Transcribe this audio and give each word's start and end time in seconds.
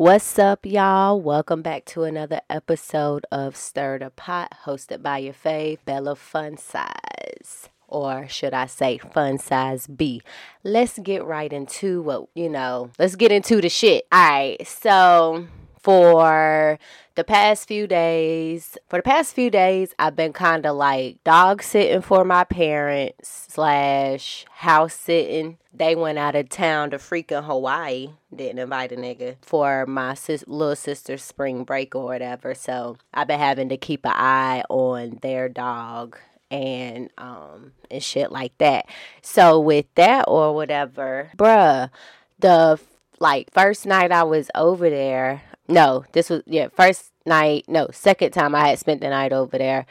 What's 0.00 0.38
up, 0.38 0.64
y'all? 0.64 1.20
Welcome 1.20 1.60
back 1.60 1.84
to 1.84 2.04
another 2.04 2.40
episode 2.48 3.26
of 3.30 3.54
Stir 3.54 3.98
the 3.98 4.08
Pot, 4.08 4.50
hosted 4.64 5.02
by 5.02 5.18
your 5.18 5.34
fave, 5.34 5.76
Bella 5.84 6.16
Fun 6.16 6.56
Size. 6.56 7.68
Or 7.86 8.26
should 8.26 8.54
I 8.54 8.64
say, 8.64 8.96
Fun 8.96 9.36
Size 9.36 9.86
B? 9.86 10.22
Let's 10.64 10.98
get 11.00 11.22
right 11.26 11.52
into 11.52 12.00
what, 12.00 12.28
you 12.34 12.48
know, 12.48 12.88
let's 12.98 13.14
get 13.14 13.30
into 13.30 13.60
the 13.60 13.68
shit. 13.68 14.06
All 14.10 14.26
right, 14.26 14.66
so 14.66 15.46
for 15.82 16.78
the 17.14 17.24
past 17.24 17.68
few 17.68 17.86
days, 17.86 18.78
for 18.88 18.98
the 18.98 19.02
past 19.02 19.34
few 19.34 19.50
days, 19.50 19.94
I've 19.98 20.16
been 20.16 20.32
kind 20.32 20.66
of 20.66 20.76
like 20.76 21.22
dog 21.24 21.62
sitting 21.62 22.02
for 22.02 22.24
my 22.24 22.44
parents 22.44 23.46
slash 23.48 24.44
house 24.50 24.94
sitting. 24.94 25.58
They 25.72 25.94
went 25.94 26.18
out 26.18 26.34
of 26.34 26.48
town 26.48 26.90
to 26.90 26.98
freaking 26.98 27.44
Hawaii. 27.44 28.10
Didn't 28.34 28.58
invite 28.58 28.92
a 28.92 28.96
nigga 28.96 29.36
for 29.42 29.86
my 29.86 30.14
sis- 30.14 30.44
little 30.46 30.76
sister's 30.76 31.22
spring 31.22 31.64
break 31.64 31.94
or 31.94 32.04
whatever. 32.04 32.54
So 32.54 32.96
I've 33.14 33.28
been 33.28 33.38
having 33.38 33.68
to 33.70 33.76
keep 33.76 34.04
an 34.04 34.12
eye 34.14 34.62
on 34.68 35.18
their 35.22 35.48
dog 35.48 36.18
and 36.50 37.10
um 37.16 37.72
and 37.90 38.02
shit 38.02 38.32
like 38.32 38.56
that. 38.58 38.86
So 39.22 39.60
with 39.60 39.86
that 39.94 40.24
or 40.26 40.54
whatever, 40.54 41.30
bruh, 41.36 41.90
the 42.38 42.80
like 43.20 43.52
first 43.52 43.86
night 43.86 44.10
I 44.10 44.24
was 44.24 44.50
over 44.54 44.90
there, 44.90 45.42
no, 45.70 46.04
this 46.12 46.28
was 46.30 46.42
yeah, 46.46 46.68
first 46.68 47.12
night, 47.24 47.64
no, 47.68 47.88
second 47.92 48.32
time 48.32 48.54
I 48.54 48.68
had 48.68 48.78
spent 48.78 49.00
the 49.00 49.08
night 49.08 49.32
over 49.32 49.56
there. 49.56 49.86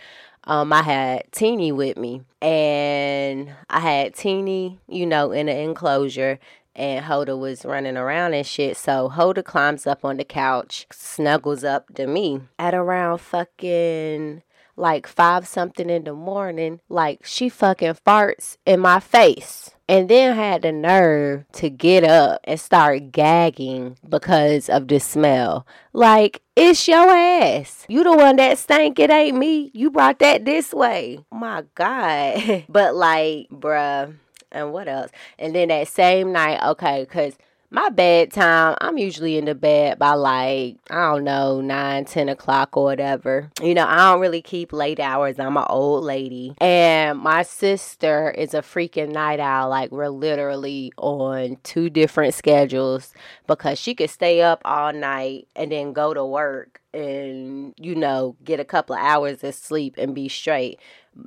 Um, 0.45 0.73
I 0.73 0.81
had 0.81 1.31
Teeny 1.31 1.71
with 1.71 1.97
me, 1.97 2.21
and 2.41 3.52
I 3.69 3.79
had 3.79 4.15
Teeny, 4.15 4.79
you 4.88 5.05
know, 5.05 5.31
in 5.31 5.49
an 5.49 5.57
enclosure, 5.57 6.39
and 6.75 7.05
Hoda 7.05 7.38
was 7.38 7.65
running 7.65 7.97
around 7.97 8.33
and 8.33 8.45
shit. 8.45 8.77
So 8.77 9.09
Hoda 9.09 9.43
climbs 9.43 9.85
up 9.85 10.05
on 10.05 10.17
the 10.17 10.23
couch, 10.23 10.88
snuggles 10.91 11.63
up 11.63 11.93
to 11.95 12.07
me 12.07 12.41
at 12.57 12.73
around 12.73 13.19
fucking 13.19 14.44
like 14.75 15.07
five 15.07 15.45
something 15.45 15.89
in 15.89 16.05
the 16.05 16.13
morning. 16.13 16.80
Like 16.88 17.25
she 17.25 17.50
fucking 17.50 17.95
farts 18.05 18.57
in 18.66 18.80
my 18.80 19.00
face 19.00 19.72
and 19.89 20.07
then 20.07 20.35
had 20.35 20.61
the 20.61 20.71
nerve 20.71 21.45
to 21.51 21.67
get 21.67 22.03
up 22.03 22.41
and 22.43 22.59
start 22.59 23.11
gagging 23.11 23.97
because 24.07 24.69
of 24.69 24.87
the 24.87 24.99
smell. 24.99 25.65
Like, 25.93 26.43
it's 26.55 26.87
your 26.87 27.09
ass. 27.09 27.85
You 27.89 28.03
the 28.03 28.13
one 28.13 28.35
that 28.35 28.59
stank, 28.59 28.99
it 28.99 29.09
ain't 29.09 29.35
me. 29.35 29.71
You 29.73 29.89
brought 29.89 30.19
that 30.19 30.45
this 30.45 30.75
way. 30.75 31.25
My 31.31 31.63
God. 31.73 32.65
but 32.69 32.93
like, 32.93 33.49
bruh, 33.49 34.15
and 34.51 34.71
what 34.71 34.87
else? 34.87 35.09
And 35.39 35.55
then 35.55 35.69
that 35.69 35.87
same 35.87 36.31
night, 36.31 36.63
okay, 36.69 37.05
because 37.09 37.33
my 37.72 37.89
bedtime, 37.89 38.75
I'm 38.81 38.98
usually 38.98 39.38
in 39.38 39.45
the 39.45 39.53
bed 39.53 40.00
by 40.00 40.14
like, 40.14 40.78
I 40.89 41.12
don't 41.12 41.23
know, 41.23 41.62
9, 41.62 42.06
10 42.06 42.30
o'clock 42.30 42.75
or 42.75 42.84
whatever. 42.84 43.52
You 43.62 43.75
know, 43.75 43.86
I 43.86 44.12
don't 44.12 44.22
really 44.22 44.42
keep 44.42 44.73
late 44.73 45.00
hours. 45.00 45.39
I'm 45.39 45.56
an 45.56 45.66
old 45.70 46.03
lady. 46.03 46.56
And 46.59 47.20
my 47.20 47.44
sister 47.44 48.31
is 48.31 48.53
a 48.53 48.62
freaking 48.62 49.12
night 49.12 49.40
owl. 49.40 49.70
Like, 49.70 49.92
we're 49.92 50.09
literally 50.09 50.92
on 50.97 51.58
two 51.64 51.90
different 51.90 52.34
schedules 52.34 53.14
because 53.45 53.78
she 53.78 53.94
could 53.94 54.09
stay 54.09 54.42
up 54.42 54.62
all 54.66 54.92
night 54.92 55.47
and 55.56 55.72
then 55.72 55.94
go 55.94 56.14
to 56.14 56.25
work 56.25 56.81
and, 56.92 57.75
you 57.78 57.94
know, 57.94 58.36
get 58.44 58.59
a 58.59 58.66
couple 58.66 58.95
of 58.95 59.02
hours 59.02 59.44
of 59.44 59.53
sleep 59.53 59.94
and 59.97 60.16
be 60.16 60.28
straight. 60.28 60.80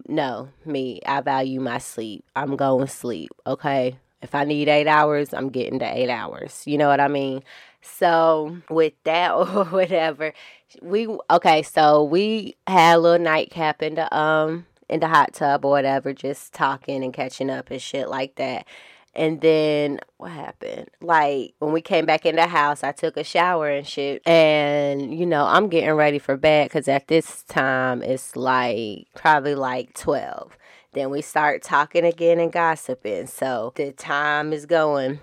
No, 0.09 0.49
me, 0.65 1.01
I 1.07 1.21
value 1.21 1.61
my 1.61 1.79
sleep. 1.79 2.25
I'm 2.35 2.57
going 2.57 2.87
to 2.87 2.93
sleep, 2.93 3.31
okay? 3.47 3.99
If 4.23 4.35
I 4.35 4.45
need 4.45 4.69
eight 4.69 4.87
hours, 4.87 5.35
I'm 5.35 5.51
getting 5.51 5.79
the 5.79 5.97
eight 5.99 6.11
hours. 6.11 6.63
You 6.67 6.79
know 6.79 6.89
what 6.89 7.01
I 7.01 7.09
mean? 7.09 7.43
So 7.81 8.59
with 8.71 8.95
that 9.05 9.33
or 9.35 9.65
whatever, 9.67 10.33
we 10.81 11.09
okay. 11.31 11.63
So 11.63 12.05
we 12.05 12.57
had 12.67 12.97
a 12.97 12.99
little 12.99 13.25
nightcap 13.25 13.83
in 13.83 13.97
the 13.97 14.17
um 14.17 14.67
in 14.89 15.01
the 15.01 15.09
hot 15.09 15.33
tub 15.33 15.65
or 15.65 15.71
whatever, 15.71 16.13
just 16.13 16.53
talking 16.53 17.03
and 17.03 17.13
catching 17.13 17.51
up 17.51 17.71
and 17.71 17.81
shit 17.81 18.09
like 18.09 18.37
that. 18.37 18.67
And 19.15 19.43
then 19.43 20.01
what 20.17 20.31
happened? 20.31 20.89
Like 21.03 21.55
when 21.59 21.73
we 21.73 21.83
came 21.83 22.07
back 22.07 22.25
in 22.25 22.37
the 22.37 22.47
house, 22.47 22.83
I 22.83 22.93
took 22.93 23.17
a 23.17 23.25
shower 23.25 23.69
and 23.69 23.87
shit. 23.87 24.27
And 24.27 25.15
you 25.19 25.27
know, 25.27 25.45
I'm 25.45 25.69
getting 25.69 25.93
ready 25.93 26.19
for 26.19 26.37
bed 26.37 26.67
because 26.67 26.89
at 26.89 27.09
this 27.09 27.43
time 27.45 28.03
it's 28.03 28.37
like 28.37 29.07
probably 29.15 29.55
like 29.55 29.95
12. 29.95 30.57
Then 30.93 31.11
we 31.11 31.23
start 31.23 31.63
talking 31.63 32.05
again 32.05 32.39
and 32.39 32.53
gossiping. 32.53 33.27
So 33.27 33.73
the 33.77 33.93
time 33.93 34.53
is 34.53 34.67
going. 34.67 35.21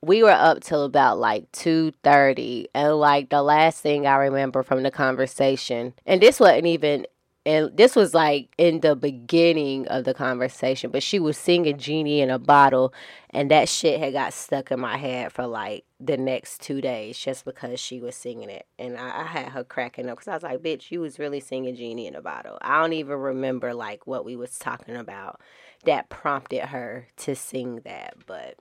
We 0.00 0.22
were 0.22 0.30
up 0.30 0.60
till 0.60 0.84
about 0.84 1.18
like 1.18 1.50
2:30 1.52 2.66
and 2.74 2.94
like 2.94 3.28
the 3.28 3.42
last 3.42 3.82
thing 3.82 4.06
I 4.06 4.16
remember 4.16 4.62
from 4.62 4.82
the 4.82 4.90
conversation 4.90 5.92
and 6.06 6.20
this 6.20 6.40
wasn't 6.40 6.66
even 6.66 7.06
and 7.46 7.76
this 7.76 7.94
was 7.94 8.12
like 8.12 8.48
in 8.58 8.80
the 8.80 8.96
beginning 8.96 9.86
of 9.86 10.04
the 10.04 10.12
conversation, 10.12 10.90
but 10.90 11.04
she 11.04 11.20
was 11.20 11.38
singing 11.38 11.78
Genie 11.78 12.20
in 12.20 12.28
a 12.28 12.40
Bottle, 12.40 12.92
and 13.30 13.52
that 13.52 13.68
shit 13.68 14.00
had 14.00 14.12
got 14.12 14.34
stuck 14.34 14.72
in 14.72 14.80
my 14.80 14.96
head 14.96 15.32
for 15.32 15.46
like 15.46 15.84
the 16.00 16.16
next 16.16 16.60
two 16.60 16.80
days 16.80 17.16
just 17.16 17.44
because 17.44 17.78
she 17.78 18.00
was 18.00 18.16
singing 18.16 18.50
it. 18.50 18.66
And 18.80 18.98
I, 18.98 19.20
I 19.20 19.24
had 19.24 19.48
her 19.50 19.62
cracking 19.62 20.08
up 20.08 20.16
because 20.16 20.26
I 20.26 20.34
was 20.34 20.42
like, 20.42 20.60
bitch, 20.60 20.90
you 20.90 21.00
was 21.00 21.20
really 21.20 21.38
singing 21.38 21.76
Genie 21.76 22.08
in 22.08 22.16
a 22.16 22.20
Bottle. 22.20 22.58
I 22.62 22.80
don't 22.80 22.94
even 22.94 23.16
remember 23.16 23.72
like 23.74 24.08
what 24.08 24.24
we 24.24 24.34
was 24.34 24.58
talking 24.58 24.96
about 24.96 25.40
that 25.84 26.08
prompted 26.08 26.62
her 26.62 27.06
to 27.18 27.36
sing 27.36 27.80
that, 27.84 28.14
but 28.26 28.56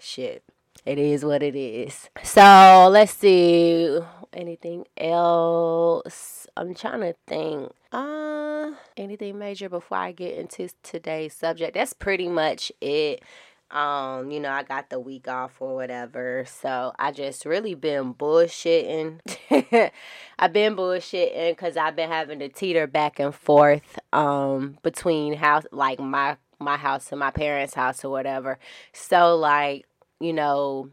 shit 0.00 0.42
it 0.86 0.98
is 0.98 1.24
what 1.24 1.42
it 1.42 1.56
is. 1.56 2.08
So 2.22 2.88
let's 2.90 3.12
see 3.12 3.98
anything 4.32 4.86
else. 4.96 6.46
I'm 6.56 6.74
trying 6.74 7.00
to 7.00 7.14
think. 7.26 7.72
Uh, 7.92 8.72
anything 8.96 9.38
major 9.38 9.68
before 9.68 9.98
I 9.98 10.12
get 10.12 10.38
into 10.38 10.68
today's 10.82 11.34
subject? 11.34 11.74
That's 11.74 11.92
pretty 11.92 12.28
much 12.28 12.70
it. 12.80 13.22
Um, 13.70 14.30
you 14.30 14.38
know, 14.38 14.50
I 14.50 14.62
got 14.62 14.90
the 14.90 15.00
week 15.00 15.26
off 15.26 15.60
or 15.60 15.74
whatever. 15.74 16.44
So 16.46 16.92
I 16.98 17.10
just 17.10 17.44
really 17.44 17.74
been 17.74 18.14
bullshitting. 18.14 19.20
I've 20.38 20.52
been 20.52 20.76
bullshitting 20.76 21.50
because 21.50 21.76
I've 21.76 21.96
been 21.96 22.08
having 22.08 22.38
to 22.38 22.48
teeter 22.48 22.86
back 22.86 23.18
and 23.18 23.34
forth 23.34 23.98
um 24.12 24.78
between 24.82 25.34
house 25.34 25.66
like 25.72 25.98
my 25.98 26.36
my 26.60 26.76
house 26.76 27.10
and 27.10 27.18
my 27.18 27.32
parents' 27.32 27.74
house 27.74 28.04
or 28.04 28.10
whatever. 28.10 28.58
So 28.92 29.36
like 29.36 29.86
you 30.20 30.32
know, 30.32 30.90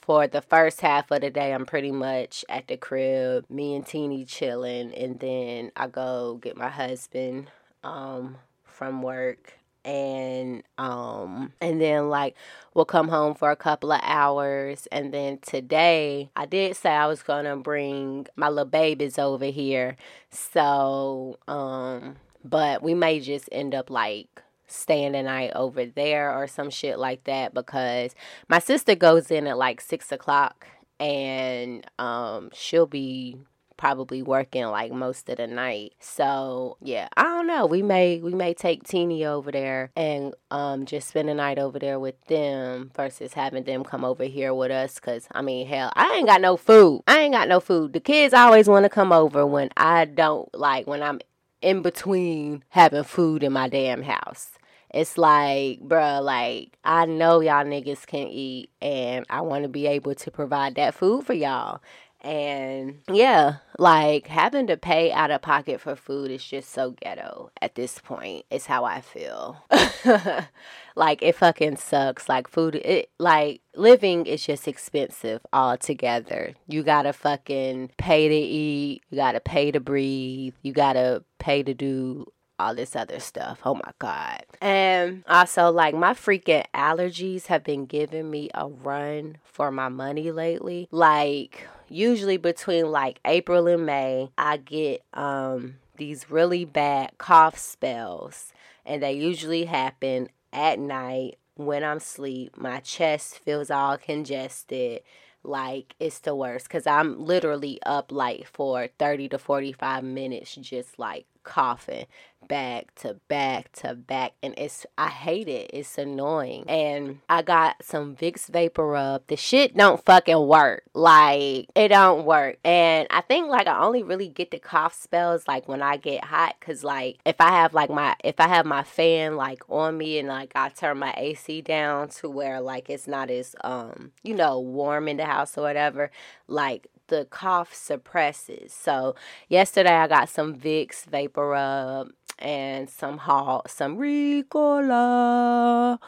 for 0.00 0.26
the 0.26 0.40
first 0.40 0.80
half 0.80 1.10
of 1.10 1.20
the 1.20 1.30
day, 1.30 1.52
I'm 1.52 1.66
pretty 1.66 1.92
much 1.92 2.44
at 2.48 2.66
the 2.68 2.76
crib, 2.76 3.44
me 3.50 3.74
and 3.74 3.86
Teeny 3.86 4.24
chilling, 4.24 4.94
and 4.94 5.20
then 5.20 5.70
I 5.76 5.86
go 5.86 6.38
get 6.40 6.56
my 6.56 6.68
husband 6.70 7.50
um, 7.84 8.36
from 8.64 9.02
work. 9.02 9.54
And 9.84 10.64
um 10.76 11.52
and 11.62 11.80
then 11.80 12.10
like 12.10 12.36
we'll 12.74 12.84
come 12.84 13.08
home 13.08 13.34
for 13.34 13.50
a 13.50 13.56
couple 13.56 13.90
of 13.90 14.00
hours 14.02 14.86
and 14.92 15.14
then 15.14 15.38
today 15.38 16.28
I 16.36 16.44
did 16.44 16.76
say 16.76 16.90
I 16.90 17.06
was 17.06 17.22
gonna 17.22 17.56
bring 17.56 18.26
my 18.36 18.50
little 18.50 18.66
babies 18.66 19.18
over 19.18 19.46
here. 19.46 19.96
So 20.30 21.38
um 21.48 22.16
but 22.44 22.82
we 22.82 22.92
may 22.92 23.20
just 23.20 23.48
end 23.50 23.74
up 23.74 23.88
like 23.88 24.42
staying 24.68 25.12
the 25.12 25.22
night 25.22 25.52
over 25.54 25.86
there 25.86 26.32
or 26.32 26.46
some 26.46 26.70
shit 26.70 26.98
like 26.98 27.24
that 27.24 27.54
because 27.54 28.14
my 28.48 28.58
sister 28.58 28.94
goes 28.94 29.30
in 29.30 29.46
at 29.46 29.58
like 29.58 29.80
six 29.80 30.12
o'clock 30.12 30.66
and 31.00 31.86
um 31.98 32.50
she'll 32.52 32.86
be 32.86 33.36
probably 33.78 34.20
working 34.22 34.66
like 34.66 34.92
most 34.92 35.30
of 35.30 35.38
the 35.38 35.46
night. 35.46 35.94
So 36.00 36.76
yeah, 36.82 37.08
I 37.16 37.22
don't 37.22 37.46
know. 37.46 37.64
We 37.64 37.80
may 37.80 38.18
we 38.18 38.34
may 38.34 38.52
take 38.52 38.82
Teeny 38.84 39.24
over 39.24 39.50
there 39.50 39.90
and 39.96 40.34
um 40.50 40.84
just 40.84 41.08
spend 41.08 41.30
the 41.30 41.34
night 41.34 41.58
over 41.58 41.78
there 41.78 41.98
with 41.98 42.22
them 42.26 42.90
versus 42.94 43.32
having 43.32 43.64
them 43.64 43.84
come 43.84 44.04
over 44.04 44.24
here 44.24 44.52
with 44.52 44.70
us. 44.70 45.00
Cause 45.00 45.26
I 45.32 45.40
mean, 45.40 45.66
hell, 45.66 45.90
I 45.94 46.16
ain't 46.16 46.26
got 46.26 46.42
no 46.42 46.58
food. 46.58 47.04
I 47.06 47.20
ain't 47.20 47.32
got 47.32 47.48
no 47.48 47.60
food. 47.60 47.94
The 47.94 48.00
kids 48.00 48.34
always 48.34 48.68
want 48.68 48.84
to 48.84 48.90
come 48.90 49.12
over 49.12 49.46
when 49.46 49.70
I 49.78 50.04
don't 50.04 50.52
like 50.54 50.86
when 50.86 51.02
I'm 51.02 51.20
in 51.60 51.82
between 51.82 52.64
having 52.70 53.04
food 53.04 53.42
in 53.42 53.52
my 53.52 53.68
damn 53.68 54.02
house. 54.02 54.52
It's 54.94 55.18
like, 55.18 55.80
bruh, 55.80 56.22
like 56.22 56.78
I 56.84 57.04
know 57.04 57.40
y'all 57.40 57.64
niggas 57.64 58.06
can 58.06 58.28
eat 58.28 58.70
and 58.80 59.26
I 59.28 59.42
want 59.42 59.64
to 59.64 59.68
be 59.68 59.86
able 59.86 60.14
to 60.14 60.30
provide 60.30 60.76
that 60.76 60.94
food 60.94 61.26
for 61.26 61.34
y'all. 61.34 61.80
And 62.20 62.98
yeah, 63.10 63.56
like 63.78 64.26
having 64.26 64.66
to 64.66 64.76
pay 64.76 65.12
out 65.12 65.30
of 65.30 65.42
pocket 65.42 65.80
for 65.80 65.94
food 65.94 66.30
is 66.30 66.44
just 66.44 66.70
so 66.70 66.90
ghetto 66.90 67.50
at 67.62 67.74
this 67.74 67.98
point. 67.98 68.44
It's 68.50 68.66
how 68.66 68.84
I 68.84 69.00
feel. 69.00 69.64
like 70.96 71.22
it 71.22 71.36
fucking 71.36 71.76
sucks. 71.76 72.28
Like 72.28 72.48
food 72.48 72.74
it 72.74 73.10
like 73.18 73.60
living 73.76 74.26
is 74.26 74.44
just 74.44 74.66
expensive 74.66 75.42
altogether. 75.52 76.54
You 76.66 76.82
gotta 76.82 77.12
fucking 77.12 77.92
pay 77.98 78.28
to 78.28 78.34
eat, 78.34 79.02
you 79.10 79.16
gotta 79.16 79.40
pay 79.40 79.70
to 79.70 79.80
breathe, 79.80 80.54
you 80.62 80.72
gotta 80.72 81.22
pay 81.38 81.62
to 81.62 81.72
do 81.72 82.26
all 82.58 82.74
this 82.74 82.96
other 82.96 83.20
stuff. 83.20 83.60
Oh 83.64 83.74
my 83.74 83.92
God. 83.98 84.42
And 84.60 85.22
also, 85.28 85.70
like, 85.70 85.94
my 85.94 86.12
freaking 86.12 86.64
allergies 86.74 87.46
have 87.46 87.62
been 87.62 87.86
giving 87.86 88.30
me 88.30 88.50
a 88.54 88.66
run 88.66 89.36
for 89.44 89.70
my 89.70 89.88
money 89.88 90.32
lately. 90.32 90.88
Like, 90.90 91.68
usually 91.90 92.36
between 92.36 92.90
like 92.90 93.20
April 93.24 93.66
and 93.66 93.86
May, 93.86 94.30
I 94.38 94.56
get 94.58 95.02
um 95.14 95.76
these 95.96 96.30
really 96.30 96.64
bad 96.64 97.18
cough 97.18 97.58
spells, 97.58 98.52
and 98.86 99.02
they 99.02 99.12
usually 99.12 99.64
happen 99.64 100.28
at 100.52 100.78
night 100.78 101.38
when 101.56 101.84
I'm 101.84 101.98
asleep. 101.98 102.56
My 102.56 102.80
chest 102.80 103.38
feels 103.38 103.70
all 103.70 103.98
congested 103.98 105.02
like 105.44 105.94
it's 106.00 106.18
the 106.20 106.34
worst 106.34 106.66
because 106.66 106.86
I'm 106.86 107.24
literally 107.24 107.78
up 107.86 108.12
like 108.12 108.46
for 108.52 108.88
30 108.98 109.28
to 109.30 109.38
45 109.38 110.04
minutes 110.04 110.56
just 110.56 110.98
like 110.98 111.26
coughing 111.48 112.06
back 112.46 112.94
to 112.94 113.14
back 113.28 113.72
to 113.72 113.94
back 113.94 114.32
and 114.42 114.54
it's 114.56 114.86
I 114.96 115.08
hate 115.08 115.48
it. 115.48 115.70
It's 115.72 115.98
annoying. 115.98 116.64
And 116.68 117.20
I 117.28 117.42
got 117.42 117.76
some 117.82 118.14
Vicks 118.16 118.48
Vapor 118.48 118.86
Rub. 118.86 119.22
The 119.26 119.36
shit 119.36 119.76
don't 119.76 120.04
fucking 120.04 120.46
work. 120.46 120.84
Like 120.94 121.68
it 121.74 121.88
don't 121.88 122.24
work. 122.24 122.58
And 122.64 123.06
I 123.10 123.20
think 123.22 123.48
like 123.48 123.66
I 123.66 123.80
only 123.80 124.02
really 124.02 124.28
get 124.28 124.50
the 124.50 124.58
cough 124.58 124.94
spells 124.94 125.46
like 125.48 125.68
when 125.68 125.82
I 125.82 125.96
get 125.96 126.24
hot 126.24 126.56
cuz 126.60 126.84
like 126.84 127.18
if 127.24 127.40
I 127.40 127.50
have 127.50 127.74
like 127.74 127.90
my 127.90 128.16
if 128.24 128.40
I 128.40 128.48
have 128.48 128.66
my 128.66 128.82
fan 128.82 129.36
like 129.36 129.62
on 129.68 129.98
me 129.98 130.18
and 130.18 130.28
like 130.28 130.52
I 130.54 130.68
turn 130.68 130.98
my 130.98 131.14
AC 131.16 131.60
down 131.62 132.08
to 132.08 132.28
where 132.28 132.60
like 132.60 132.90
it's 132.90 133.06
not 133.06 133.30
as 133.30 133.54
um 133.62 134.12
you 134.22 134.34
know 134.34 134.58
warm 134.58 135.08
in 135.08 135.16
the 135.16 135.26
house 135.26 135.56
or 135.58 135.62
whatever, 135.62 136.10
like 136.46 136.88
the 137.08 137.26
cough 137.26 137.74
suppresses. 137.74 138.72
So 138.72 139.16
yesterday 139.48 139.96
I 139.96 140.06
got 140.06 140.28
some 140.28 140.54
Vicks 140.54 141.04
Vapor 141.04 141.48
Rub 141.48 142.10
and 142.38 142.88
some 142.88 143.18
Hall, 143.18 143.62
some 143.66 143.98
Ricola. 143.98 145.98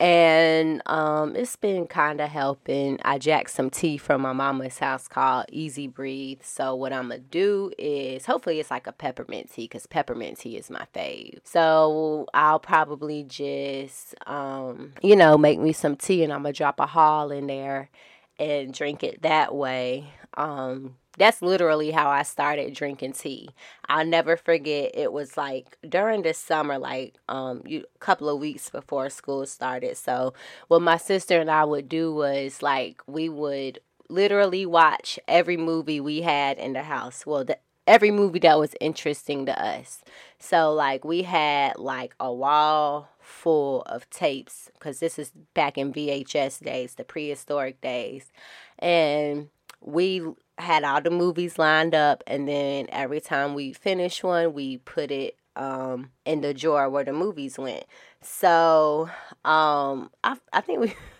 And 0.00 0.80
um, 0.86 1.34
it's 1.34 1.56
been 1.56 1.88
kind 1.88 2.20
of 2.20 2.28
helping. 2.28 3.00
I 3.04 3.18
jacked 3.18 3.50
some 3.50 3.68
tea 3.68 3.96
from 3.96 4.20
my 4.20 4.32
mama's 4.32 4.78
house 4.78 5.08
called 5.08 5.46
Easy 5.50 5.88
Breathe. 5.88 6.38
So, 6.44 6.76
what 6.76 6.92
I'm 6.92 7.10
to 7.10 7.18
do 7.18 7.72
is 7.76 8.24
hopefully 8.24 8.60
it's 8.60 8.70
like 8.70 8.86
a 8.86 8.92
peppermint 8.92 9.52
tea 9.52 9.64
because 9.64 9.88
peppermint 9.88 10.38
tea 10.38 10.56
is 10.56 10.70
my 10.70 10.86
fave. 10.94 11.40
So, 11.42 12.28
I'll 12.32 12.60
probably 12.60 13.24
just, 13.24 14.14
um, 14.28 14.92
you 15.02 15.16
know, 15.16 15.36
make 15.36 15.58
me 15.58 15.72
some 15.72 15.96
tea 15.96 16.22
and 16.22 16.32
I'm 16.32 16.44
to 16.44 16.52
drop 16.52 16.78
a 16.78 16.86
Hall 16.86 17.32
in 17.32 17.48
there 17.48 17.90
and 18.38 18.72
drink 18.72 19.02
it 19.02 19.22
that 19.22 19.54
way. 19.54 20.12
Um, 20.34 20.96
that's 21.16 21.42
literally 21.42 21.90
how 21.90 22.08
I 22.08 22.22
started 22.22 22.74
drinking 22.74 23.12
tea. 23.12 23.48
I'll 23.88 24.06
never 24.06 24.36
forget. 24.36 24.92
It 24.94 25.12
was 25.12 25.36
like 25.36 25.76
during 25.88 26.22
the 26.22 26.32
summer, 26.32 26.78
like 26.78 27.16
um, 27.28 27.62
a 27.66 27.82
couple 27.98 28.28
of 28.28 28.38
weeks 28.38 28.70
before 28.70 29.10
school 29.10 29.44
started. 29.46 29.96
So 29.96 30.34
what 30.68 30.80
my 30.82 30.96
sister 30.96 31.40
and 31.40 31.50
I 31.50 31.64
would 31.64 31.88
do 31.88 32.14
was 32.14 32.62
like 32.62 33.02
we 33.08 33.28
would 33.28 33.80
literally 34.08 34.64
watch 34.64 35.18
every 35.26 35.56
movie 35.56 36.00
we 36.00 36.22
had 36.22 36.58
in 36.58 36.72
the 36.72 36.82
house. 36.84 37.26
Well, 37.26 37.44
the, 37.44 37.58
every 37.88 38.10
movie 38.10 38.38
that 38.40 38.58
was 38.58 38.74
interesting 38.80 39.46
to 39.46 39.60
us. 39.64 40.02
So 40.38 40.72
like 40.72 41.04
we 41.04 41.22
had 41.22 41.78
like 41.78 42.14
a 42.20 42.32
wall 42.32 43.08
full 43.20 43.82
of 43.82 44.08
tapes 44.10 44.70
because 44.74 45.00
this 45.00 45.18
is 45.18 45.32
back 45.54 45.78
in 45.78 45.92
VHS 45.92 46.62
days, 46.62 46.94
the 46.94 47.04
prehistoric 47.04 47.80
days, 47.80 48.30
and 48.78 49.48
we 49.80 50.22
had 50.58 50.84
all 50.84 51.00
the 51.00 51.10
movies 51.10 51.58
lined 51.58 51.94
up 51.94 52.22
and 52.26 52.48
then 52.48 52.86
every 52.90 53.20
time 53.20 53.54
we 53.54 53.72
finish 53.72 54.24
one 54.24 54.52
we 54.52 54.78
put 54.78 55.10
it 55.10 55.36
um 55.54 56.10
in 56.24 56.40
the 56.40 56.52
drawer 56.52 56.88
where 56.90 57.04
the 57.04 57.12
movies 57.12 57.58
went 57.58 57.84
so 58.20 59.08
um 59.44 60.10
i, 60.24 60.36
I 60.52 60.60
think 60.60 60.80
we 60.80 60.94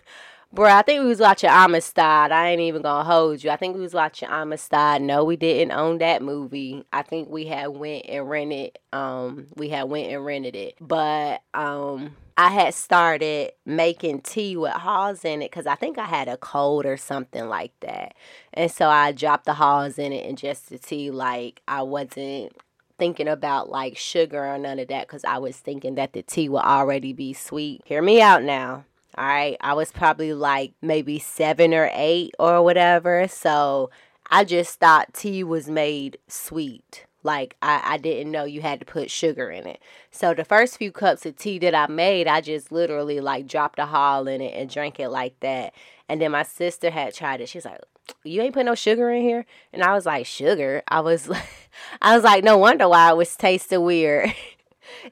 Bro, 0.50 0.70
I 0.70 0.80
think 0.80 1.02
we 1.02 1.08
was 1.08 1.20
watching 1.20 1.50
Amistad. 1.50 2.32
I 2.32 2.48
ain't 2.48 2.62
even 2.62 2.80
gonna 2.80 3.04
hold 3.04 3.44
you. 3.44 3.50
I 3.50 3.56
think 3.56 3.76
we 3.76 3.82
was 3.82 3.92
watching 3.92 4.30
Amistad. 4.30 5.02
No, 5.02 5.22
we 5.22 5.36
didn't 5.36 5.72
own 5.72 5.98
that 5.98 6.22
movie. 6.22 6.84
I 6.90 7.02
think 7.02 7.28
we 7.28 7.46
had 7.46 7.68
went 7.68 8.06
and 8.08 8.28
rented. 8.28 8.78
Um, 8.90 9.48
we 9.56 9.68
had 9.68 9.90
went 9.90 10.10
and 10.10 10.24
rented 10.24 10.56
it. 10.56 10.76
But 10.80 11.42
um, 11.52 12.16
I 12.38 12.48
had 12.48 12.72
started 12.72 13.52
making 13.66 14.22
tea 14.22 14.56
with 14.56 14.72
Halls 14.72 15.22
in 15.22 15.42
it 15.42 15.50
because 15.50 15.66
I 15.66 15.74
think 15.74 15.98
I 15.98 16.06
had 16.06 16.28
a 16.28 16.38
cold 16.38 16.86
or 16.86 16.96
something 16.96 17.46
like 17.46 17.72
that. 17.80 18.14
And 18.54 18.70
so 18.70 18.88
I 18.88 19.12
dropped 19.12 19.44
the 19.44 19.54
Halls 19.54 19.98
in 19.98 20.14
it 20.14 20.26
and 20.26 20.38
just 20.38 20.70
the 20.70 20.78
tea. 20.78 21.10
Like 21.10 21.60
I 21.68 21.82
wasn't 21.82 22.52
thinking 22.98 23.28
about 23.28 23.68
like 23.68 23.98
sugar 23.98 24.46
or 24.46 24.56
none 24.56 24.78
of 24.78 24.88
that 24.88 25.08
because 25.08 25.24
I 25.24 25.36
was 25.36 25.58
thinking 25.58 25.96
that 25.96 26.14
the 26.14 26.22
tea 26.22 26.48
would 26.48 26.64
already 26.64 27.12
be 27.12 27.34
sweet. 27.34 27.82
Hear 27.84 28.00
me 28.00 28.22
out 28.22 28.42
now. 28.42 28.86
Right. 29.18 29.56
I 29.60 29.74
was 29.74 29.90
probably 29.90 30.32
like 30.32 30.74
maybe 30.80 31.18
seven 31.18 31.74
or 31.74 31.90
eight 31.92 32.34
or 32.38 32.62
whatever. 32.62 33.26
So 33.28 33.90
I 34.30 34.44
just 34.44 34.78
thought 34.78 35.12
tea 35.14 35.42
was 35.42 35.68
made 35.68 36.18
sweet. 36.28 37.04
Like 37.24 37.56
I, 37.60 37.80
I 37.84 37.96
didn't 37.96 38.30
know 38.30 38.44
you 38.44 38.62
had 38.62 38.78
to 38.78 38.86
put 38.86 39.10
sugar 39.10 39.50
in 39.50 39.66
it. 39.66 39.80
So 40.12 40.34
the 40.34 40.44
first 40.44 40.76
few 40.76 40.92
cups 40.92 41.26
of 41.26 41.36
tea 41.36 41.58
that 41.58 41.74
I 41.74 41.88
made, 41.88 42.28
I 42.28 42.40
just 42.40 42.70
literally 42.70 43.20
like 43.20 43.48
dropped 43.48 43.80
a 43.80 43.86
Hall 43.86 44.28
in 44.28 44.40
it 44.40 44.54
and 44.54 44.70
drank 44.70 45.00
it 45.00 45.08
like 45.08 45.38
that. 45.40 45.74
And 46.08 46.20
then 46.20 46.30
my 46.30 46.44
sister 46.44 46.90
had 46.90 47.12
tried 47.12 47.40
it. 47.40 47.48
She's 47.48 47.64
like, 47.64 47.80
"You 48.24 48.40
ain't 48.42 48.54
put 48.54 48.66
no 48.66 48.76
sugar 48.76 49.10
in 49.10 49.22
here." 49.22 49.46
And 49.72 49.82
I 49.82 49.94
was 49.94 50.06
like, 50.06 50.26
"Sugar?" 50.26 50.82
I 50.88 51.00
was 51.00 51.28
I 52.02 52.14
was 52.14 52.24
like, 52.24 52.44
"No 52.44 52.56
wonder 52.56 52.88
why 52.88 53.10
it 53.10 53.16
was 53.16 53.34
tasting 53.36 53.82
weird." 53.82 54.32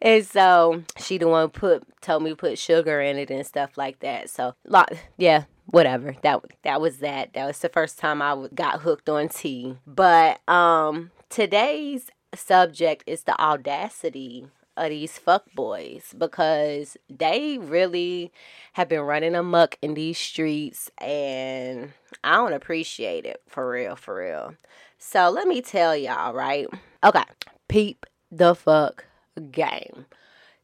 and 0.01 0.25
so 0.25 0.83
she 0.99 1.19
the 1.19 1.29
one 1.29 1.51
put 1.51 1.85
told 2.01 2.23
me 2.23 2.35
put 2.35 2.59
sugar 2.59 3.01
in 3.01 3.19
it 3.19 3.31
and 3.31 3.47
stuff 3.47 3.77
like 3.77 4.01
that. 4.01 4.31
So 4.31 4.55
lot 4.67 4.93
yeah, 5.17 5.45
whatever. 5.67 6.17
That 6.23 6.45
that 6.63 6.81
was 6.81 6.99
that. 6.99 7.33
That 7.35 7.47
was 7.47 7.59
the 7.59 7.69
first 7.69 7.99
time 7.99 8.23
I 8.23 8.49
got 8.55 8.81
hooked 8.81 9.09
on 9.09 9.29
tea. 9.29 9.77
But 9.87 10.47
um, 10.49 11.11
today's 11.29 12.11
subject 12.35 13.05
is 13.07 13.25
the 13.25 13.41
audacity 13.41 14.47
of 14.77 14.91
these 14.91 15.17
fuck 15.19 15.45
boys 15.55 16.15
because 16.17 16.97
they 17.09 17.59
really 17.59 18.31
have 18.75 18.89
been 18.89 19.01
running 19.01 19.35
amok 19.35 19.79
in 19.81 19.95
these 19.95 20.19
streets 20.19 20.91
and 20.99 21.93
I 22.23 22.35
don't 22.35 22.53
appreciate 22.53 23.25
it 23.25 23.41
for 23.47 23.71
real, 23.71 23.97
for 23.97 24.17
real. 24.17 24.55
So 24.99 25.31
let 25.31 25.49
me 25.49 25.63
tell 25.63 25.97
y'all, 25.97 26.35
right? 26.35 26.67
Okay, 27.03 27.25
peep 27.69 28.05
the 28.31 28.55
fuck 28.55 29.05
game. 29.41 30.07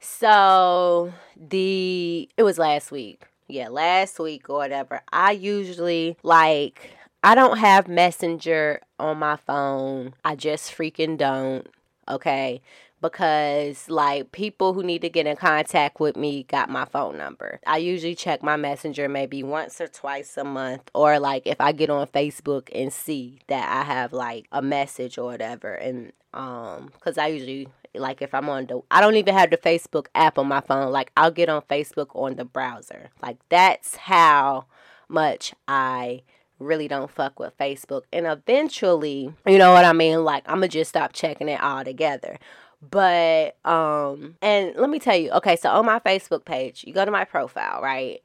So 0.01 1.13
the 1.37 2.29
it 2.37 2.43
was 2.43 2.59
last 2.59 2.91
week. 2.91 3.23
Yeah, 3.49 3.69
last 3.69 4.19
week 4.19 4.51
or 4.51 4.57
whatever. 4.57 5.01
I 5.13 5.33
usually 5.33 6.17
like 6.23 6.91
I 7.23 7.37
don't 7.37 7.59
have 7.59 7.87
Messenger 7.87 8.81
on 8.99 9.19
my 9.19 9.37
phone. 9.37 10.15
I 10.25 10.35
just 10.35 10.77
freaking 10.77 11.17
don't. 11.17 11.69
Okay? 12.09 12.61
Because 13.01 13.89
like 13.89 14.33
people 14.33 14.75
who 14.75 14.83
need 14.83 15.03
to 15.03 15.09
get 15.09 15.27
in 15.27 15.37
contact 15.37 16.01
with 16.01 16.17
me 16.17 16.45
got 16.45 16.69
my 16.69 16.85
phone 16.85 17.17
number. 17.17 17.61
I 17.65 17.79
usually 17.79 18.17
check 18.17 18.43
my 18.43 18.57
Messenger 18.57 19.09
maybe 19.09 19.43
once 19.45 19.81
or 19.81 19.87
twice 19.87 20.37
a 20.37 20.45
month 20.45 20.91
or 20.95 21.21
like 21.21 21.47
if 21.47 21.61
I 21.61 21.73
get 21.73 21.91
on 21.91 22.07
Facebook 22.09 22.69
and 22.75 22.93
see 22.93 23.39
that 23.47 23.69
I 23.71 23.85
have 23.85 24.13
like 24.13 24.47
a 24.51 24.63
message 24.63 25.17
or 25.17 25.27
whatever 25.27 25.75
and 25.75 26.13
um 26.35 26.91
cuz 27.01 27.19
I 27.19 27.27
usually 27.29 27.69
like 27.95 28.23
if 28.23 28.35
I'm 28.35 28.49
on 28.49 28.67
the 28.67 28.81
I 28.91 29.01
don't 29.01 29.17
even 29.17 29.35
have 29.35 29.51
the 29.51 29.57
Facebook 29.57 30.07
app 30.15 30.39
on 30.39 30.49
my 30.49 30.61
phone. 30.61 30.93
Like 30.93 31.13
I'll 31.17 31.31
get 31.31 31.49
on 31.49 31.63
Facebook 31.63 32.09
on 32.15 32.37
the 32.37 32.45
browser. 32.45 33.11
Like 33.23 33.39
that's 33.49 33.97
how 33.97 34.67
much 35.09 35.55
I 35.69 36.23
really 36.59 36.89
don't 36.89 37.11
fuck 37.11 37.39
with 37.39 37.57
Facebook. 37.59 38.03
And 38.13 38.27
eventually, 38.27 39.33
you 39.47 39.59
know 39.59 39.73
what 39.73 39.85
I 39.85 39.93
mean? 39.93 40.25
Like 40.25 40.45
I'm 40.47 40.57
gonna 40.57 40.69
just 40.69 40.91
stop 40.91 41.13
checking 41.13 41.49
it 41.49 41.61
all 41.61 41.85
together. 41.85 42.39
But 42.81 43.57
um 43.65 44.37
and 44.41 44.75
let 44.77 44.91
me 44.91 44.99
tell 44.99 45.17
you, 45.17 45.31
okay, 45.33 45.57
so 45.57 45.71
on 45.71 45.87
my 45.87 45.99
Facebook 45.99 46.45
page, 46.45 46.85
you 46.87 46.93
go 46.93 47.05
to 47.05 47.11
my 47.11 47.25
profile, 47.25 47.81
right? 47.83 48.21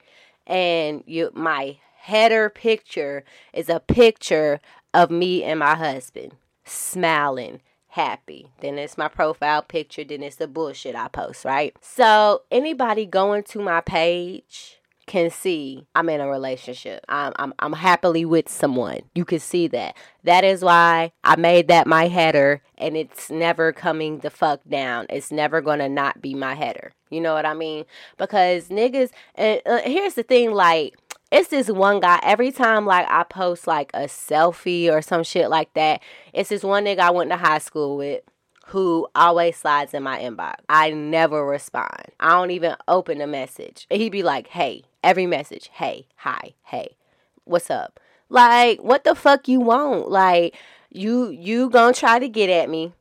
And 0.46 1.04
you 1.06 1.32
my 1.34 1.78
header 2.00 2.50
picture 2.50 3.26
is 3.54 3.68
a 3.70 3.82
picture 3.82 4.62
of 4.94 5.12
me 5.12 5.44
and 5.44 5.60
my 5.60 5.76
husband 5.76 6.34
smiling 6.64 7.62
happy. 7.98 8.48
Then 8.62 8.78
it's 8.78 8.98
my 8.98 9.08
profile 9.08 9.64
picture. 9.64 10.04
Then 10.04 10.22
it's 10.22 10.36
the 10.36 10.48
bullshit 10.48 10.96
I 10.96 11.08
post, 11.08 11.44
right? 11.44 11.76
So 11.82 12.44
anybody 12.52 13.08
going 13.08 13.44
to 13.46 13.60
my 13.60 13.82
page 13.82 14.80
can 15.08 15.32
see 15.32 15.88
I'm 15.96 16.10
in 16.10 16.22
a 16.22 16.28
relationship. 16.28 17.04
I'm, 17.10 17.34
I'm, 17.38 17.54
I'm 17.60 17.74
happily 17.74 18.24
with 18.24 18.50
someone. 18.50 19.00
You 19.16 19.26
can 19.26 19.40
see 19.40 19.68
that. 19.70 19.96
That 20.24 20.44
is 20.44 20.64
why 20.64 21.12
I 21.24 21.38
made 21.38 21.70
that 21.70 21.88
my 21.88 22.08
header 22.08 22.62
and 22.78 22.96
it's 22.96 23.32
never 23.32 23.74
coming 23.74 24.20
the 24.20 24.30
fuck 24.30 24.62
down. 24.70 25.08
It's 25.10 25.32
never 25.32 25.62
to 25.62 25.90
not 25.90 26.22
be 26.22 26.36
my 26.36 26.54
header. 26.54 26.92
You 27.10 27.22
know 27.22 27.34
what 27.34 27.46
I 27.46 27.54
mean? 27.54 27.86
Because 28.18 28.68
niggas, 28.68 29.10
and 29.36 29.62
uh, 29.66 29.80
here's 29.86 30.16
the 30.16 30.24
thing 30.24 30.52
like, 30.52 30.96
it's 31.32 31.50
this 31.50 31.70
one 31.70 32.00
guy 32.00 32.20
every 32.24 32.52
time 32.52 32.86
like 32.86 33.06
I 33.10 33.24
post 33.24 33.68
like 33.68 33.92
a 33.94 34.06
selfie 34.06 34.90
or 34.92 35.02
some 35.02 35.24
shit 35.24 35.50
like 35.50 35.74
that. 35.74 36.02
It's 36.34 36.50
this 36.50 36.64
one 36.64 36.86
nigga 36.86 37.00
I 37.00 37.12
went 37.12 37.30
to 37.32 37.38
high 37.38 37.60
school 37.60 37.98
with 37.98 38.22
who 38.68 39.08
always 39.16 39.56
slides 39.58 39.94
in 39.94 40.04
my 40.04 40.20
inbox. 40.20 40.56
I 40.68 40.92
never 40.92 41.46
respond. 41.46 42.12
I 42.20 42.32
don't 42.32 42.52
even 42.52 42.76
open 42.88 43.20
the 43.20 43.28
message. 43.28 43.88
He'd 43.90 44.12
be 44.12 44.24
like, 44.24 44.48
"Hey," 44.48 44.84
every 45.04 45.26
message, 45.26 45.70
"Hey, 45.74 46.08
hi, 46.18 46.54
hey, 46.66 46.98
what's 47.46 47.70
up?" 47.70 48.00
Like, 48.30 48.84
what 48.84 49.06
the 49.06 49.16
fuck 49.16 49.48
you 49.48 49.62
want? 49.62 50.10
Like, 50.10 50.56
you 50.92 51.30
you 51.30 51.70
gonna 51.70 51.94
try 51.94 52.20
to 52.20 52.28
get 52.28 52.50
at 52.50 52.70
me. 52.70 52.94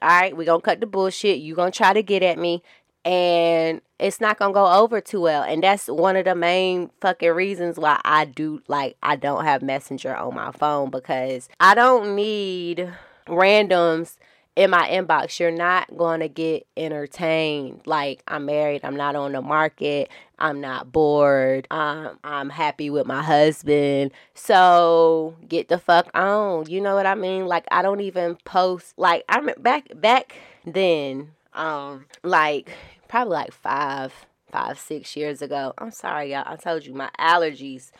All 0.00 0.08
right, 0.08 0.36
we 0.36 0.44
gonna 0.44 0.60
cut 0.60 0.80
the 0.80 0.86
bullshit. 0.86 1.38
You 1.38 1.54
gonna 1.54 1.70
try 1.70 1.92
to 1.92 2.02
get 2.02 2.24
at 2.24 2.38
me, 2.38 2.62
and 3.04 3.80
it's 4.02 4.20
not 4.20 4.38
gonna 4.38 4.52
go 4.52 4.66
over 4.66 5.00
too 5.00 5.20
well. 5.20 5.42
And 5.42 5.62
that's 5.62 5.86
one 5.86 6.16
of 6.16 6.24
the 6.24 6.34
main 6.34 6.90
fucking 7.00 7.30
reasons 7.30 7.78
why 7.78 8.00
I 8.04 8.24
do 8.24 8.62
like 8.68 8.96
I 9.02 9.16
don't 9.16 9.44
have 9.44 9.62
Messenger 9.62 10.14
on 10.14 10.34
my 10.34 10.52
phone 10.52 10.90
because 10.90 11.48
I 11.60 11.74
don't 11.74 12.14
need 12.16 12.92
randoms 13.26 14.16
in 14.54 14.70
my 14.70 14.88
inbox, 14.88 15.40
you're 15.40 15.50
not 15.50 15.88
to 15.96 16.28
get 16.28 16.66
entertained. 16.76 17.80
Like, 17.86 18.22
I'm 18.28 18.44
married, 18.44 18.82
I'm 18.84 18.96
not 18.96 19.16
on 19.16 19.32
the 19.32 19.40
market, 19.40 20.10
I'm 20.38 20.60
not 20.60 20.92
bored, 20.92 21.66
um, 21.70 22.18
I'm 22.22 22.50
happy 22.50 22.90
with 22.90 23.06
my 23.06 23.22
husband. 23.22 24.12
So, 24.34 25.36
get 25.48 25.68
the 25.68 25.78
fuck 25.78 26.10
on. 26.14 26.68
You 26.68 26.80
know 26.82 26.94
what 26.94 27.06
I 27.06 27.14
mean? 27.14 27.46
Like, 27.46 27.64
I 27.70 27.80
don't 27.80 28.00
even 28.02 28.36
post, 28.44 28.92
like, 28.98 29.24
I'm 29.28 29.48
back, 29.58 29.88
back 29.94 30.34
then, 30.66 31.30
um, 31.54 32.04
like, 32.22 32.70
probably 33.12 33.34
like 33.34 33.52
five, 33.52 34.24
five, 34.50 34.78
six 34.78 35.14
years 35.16 35.42
ago. 35.42 35.74
I'm 35.76 35.90
sorry, 35.90 36.32
y'all. 36.32 36.44
I 36.46 36.56
told 36.56 36.86
you 36.86 36.94
my 36.94 37.10
allergies 37.20 37.90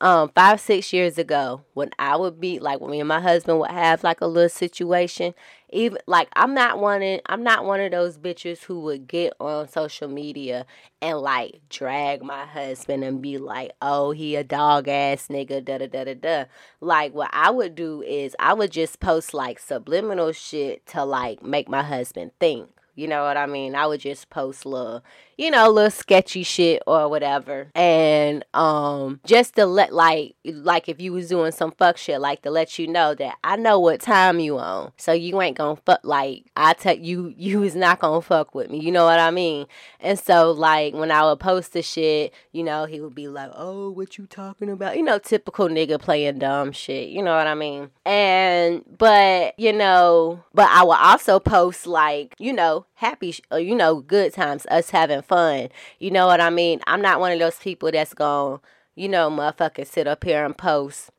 um 0.00 0.28
five 0.34 0.60
six 0.60 0.92
years 0.92 1.16
ago 1.16 1.62
when 1.74 1.88
i 1.96 2.16
would 2.16 2.40
be 2.40 2.58
like 2.58 2.80
when 2.80 2.90
me 2.90 2.98
and 2.98 3.06
my 3.06 3.20
husband 3.20 3.60
would 3.60 3.70
have 3.70 4.02
like 4.02 4.20
a 4.20 4.26
little 4.26 4.48
situation 4.48 5.32
even 5.70 5.96
like 6.08 6.28
i'm 6.34 6.54
not 6.54 6.80
one 6.80 7.00
of, 7.04 7.20
i'm 7.26 7.44
not 7.44 7.64
one 7.64 7.78
of 7.78 7.92
those 7.92 8.18
bitches 8.18 8.64
who 8.64 8.80
would 8.80 9.06
get 9.06 9.32
on 9.38 9.68
social 9.68 10.08
media 10.08 10.66
and 11.00 11.18
like 11.18 11.60
drag 11.68 12.20
my 12.20 12.44
husband 12.44 13.04
and 13.04 13.22
be 13.22 13.38
like 13.38 13.70
oh 13.80 14.10
he 14.10 14.34
a 14.34 14.42
dog 14.42 14.88
ass 14.88 15.28
nigga 15.28 15.64
da 15.64 15.78
da 15.78 15.86
da 15.86 16.02
da 16.02 16.14
da 16.14 16.44
like 16.80 17.14
what 17.14 17.30
i 17.32 17.48
would 17.48 17.76
do 17.76 18.02
is 18.02 18.34
i 18.40 18.52
would 18.52 18.72
just 18.72 18.98
post 18.98 19.32
like 19.32 19.60
subliminal 19.60 20.32
shit 20.32 20.84
to 20.84 21.04
like 21.04 21.44
make 21.44 21.68
my 21.68 21.82
husband 21.84 22.32
think 22.40 22.68
you 22.94 23.08
know 23.08 23.24
what 23.24 23.36
I 23.36 23.46
mean? 23.46 23.74
I 23.74 23.86
would 23.86 24.00
just 24.00 24.30
post 24.30 24.66
little, 24.66 25.02
you 25.36 25.50
know, 25.50 25.68
little 25.68 25.90
sketchy 25.90 26.42
shit 26.42 26.82
or 26.86 27.08
whatever. 27.08 27.68
And 27.74 28.44
um 28.54 29.20
just 29.24 29.54
to 29.56 29.66
let 29.66 29.92
like 29.92 30.34
like 30.44 30.88
if 30.88 31.00
you 31.00 31.12
was 31.12 31.28
doing 31.28 31.52
some 31.52 31.72
fuck 31.72 31.96
shit, 31.96 32.20
like 32.20 32.42
to 32.42 32.50
let 32.50 32.78
you 32.78 32.86
know 32.86 33.14
that 33.14 33.36
I 33.44 33.56
know 33.56 33.78
what 33.78 34.00
time 34.00 34.40
you 34.40 34.58
on. 34.58 34.92
So 34.96 35.12
you 35.12 35.40
ain't 35.40 35.56
gonna 35.56 35.76
fuck 35.84 36.00
like 36.02 36.44
I 36.56 36.74
tell 36.74 36.96
you 36.96 37.34
you 37.36 37.62
is 37.62 37.74
not 37.74 38.00
gonna 38.00 38.20
fuck 38.20 38.54
with 38.54 38.70
me. 38.70 38.80
You 38.80 38.92
know 38.92 39.04
what 39.04 39.18
I 39.18 39.30
mean? 39.30 39.66
And 40.00 40.18
so 40.18 40.52
like 40.52 40.94
when 40.94 41.10
I 41.10 41.24
would 41.24 41.40
post 41.40 41.72
the 41.72 41.82
shit, 41.82 42.32
you 42.52 42.62
know, 42.62 42.84
he 42.84 43.00
would 43.00 43.14
be 43.14 43.28
like, 43.28 43.50
Oh, 43.54 43.90
what 43.90 44.18
you 44.18 44.26
talking 44.26 44.70
about? 44.70 44.96
You 44.96 45.02
know, 45.02 45.18
typical 45.18 45.68
nigga 45.68 46.00
playing 46.00 46.38
dumb 46.38 46.72
shit. 46.72 47.08
You 47.08 47.22
know 47.22 47.36
what 47.36 47.46
I 47.46 47.54
mean? 47.54 47.90
And 48.04 48.84
but 48.98 49.58
you 49.58 49.72
know, 49.72 50.42
but 50.54 50.68
I 50.70 50.82
will 50.82 50.92
also 50.92 51.40
post 51.40 51.86
like, 51.86 52.34
you 52.38 52.52
know, 52.52 52.86
happy, 52.94 53.34
uh, 53.50 53.56
you 53.56 53.74
know, 53.74 54.00
good 54.00 54.32
times, 54.32 54.66
us 54.70 54.90
having 54.90 55.21
fun. 55.22 55.68
You 55.98 56.10
know 56.10 56.26
what 56.26 56.40
I 56.40 56.50
mean? 56.50 56.80
I'm 56.86 57.02
not 57.02 57.20
one 57.20 57.32
of 57.32 57.38
those 57.38 57.58
people 57.58 57.90
that's 57.90 58.14
going, 58.14 58.60
you 58.94 59.08
know, 59.08 59.30
motherfucker 59.30 59.86
sit 59.86 60.06
up 60.06 60.24
here 60.24 60.44
and 60.44 60.56
post 60.56 61.10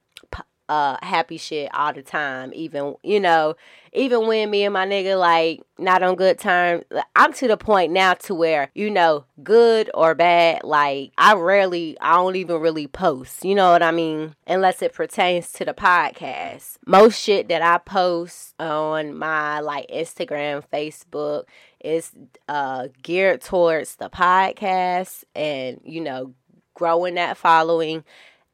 uh 0.70 0.98
happy 1.02 1.38
shit 1.38 1.70
all 1.74 1.94
the 1.94 2.02
time 2.02 2.52
even 2.54 2.96
you 3.04 3.20
know 3.20 3.56
even 3.92 4.28
when 4.28 4.50
me 4.50 4.64
and 4.64 4.74
my 4.74 4.88
nigga 4.88 5.20
like 5.20 5.62
not 5.78 6.02
on 6.02 6.16
good 6.16 6.40
terms 6.40 6.84
i'm 7.16 7.34
to 7.34 7.48
the 7.48 7.58
point 7.58 7.92
now 7.92 8.14
to 8.14 8.34
where 8.34 8.70
you 8.74 8.90
know 8.90 9.26
good 9.44 9.92
or 9.94 10.16
bad 10.16 10.64
like 10.64 11.12
i 11.18 11.34
rarely 11.34 11.98
i 12.00 12.14
don't 12.14 12.36
even 12.36 12.62
really 12.62 12.88
post 12.88 13.44
you 13.44 13.54
know 13.54 13.72
what 13.72 13.84
i 13.84 13.92
mean? 13.92 14.36
Unless 14.48 14.82
it 14.82 14.94
pertains 14.94 15.52
to 15.54 15.66
the 15.66 15.74
podcast. 15.74 16.78
Most 16.86 17.20
shit 17.20 17.50
that 17.50 17.62
i 17.62 17.78
post 17.78 18.54
on 18.60 19.18
my 19.18 19.60
like 19.60 19.88
instagram 19.90 20.64
facebook 20.72 21.44
is 21.84 22.12
uh 22.48 22.88
geared 23.02 23.42
towards 23.42 23.98
the 23.98 24.10
podcast 24.10 25.24
and 25.36 25.82
you 25.84 26.00
know 26.00 26.34
growing 26.74 27.16
that 27.16 27.38
following 27.38 28.04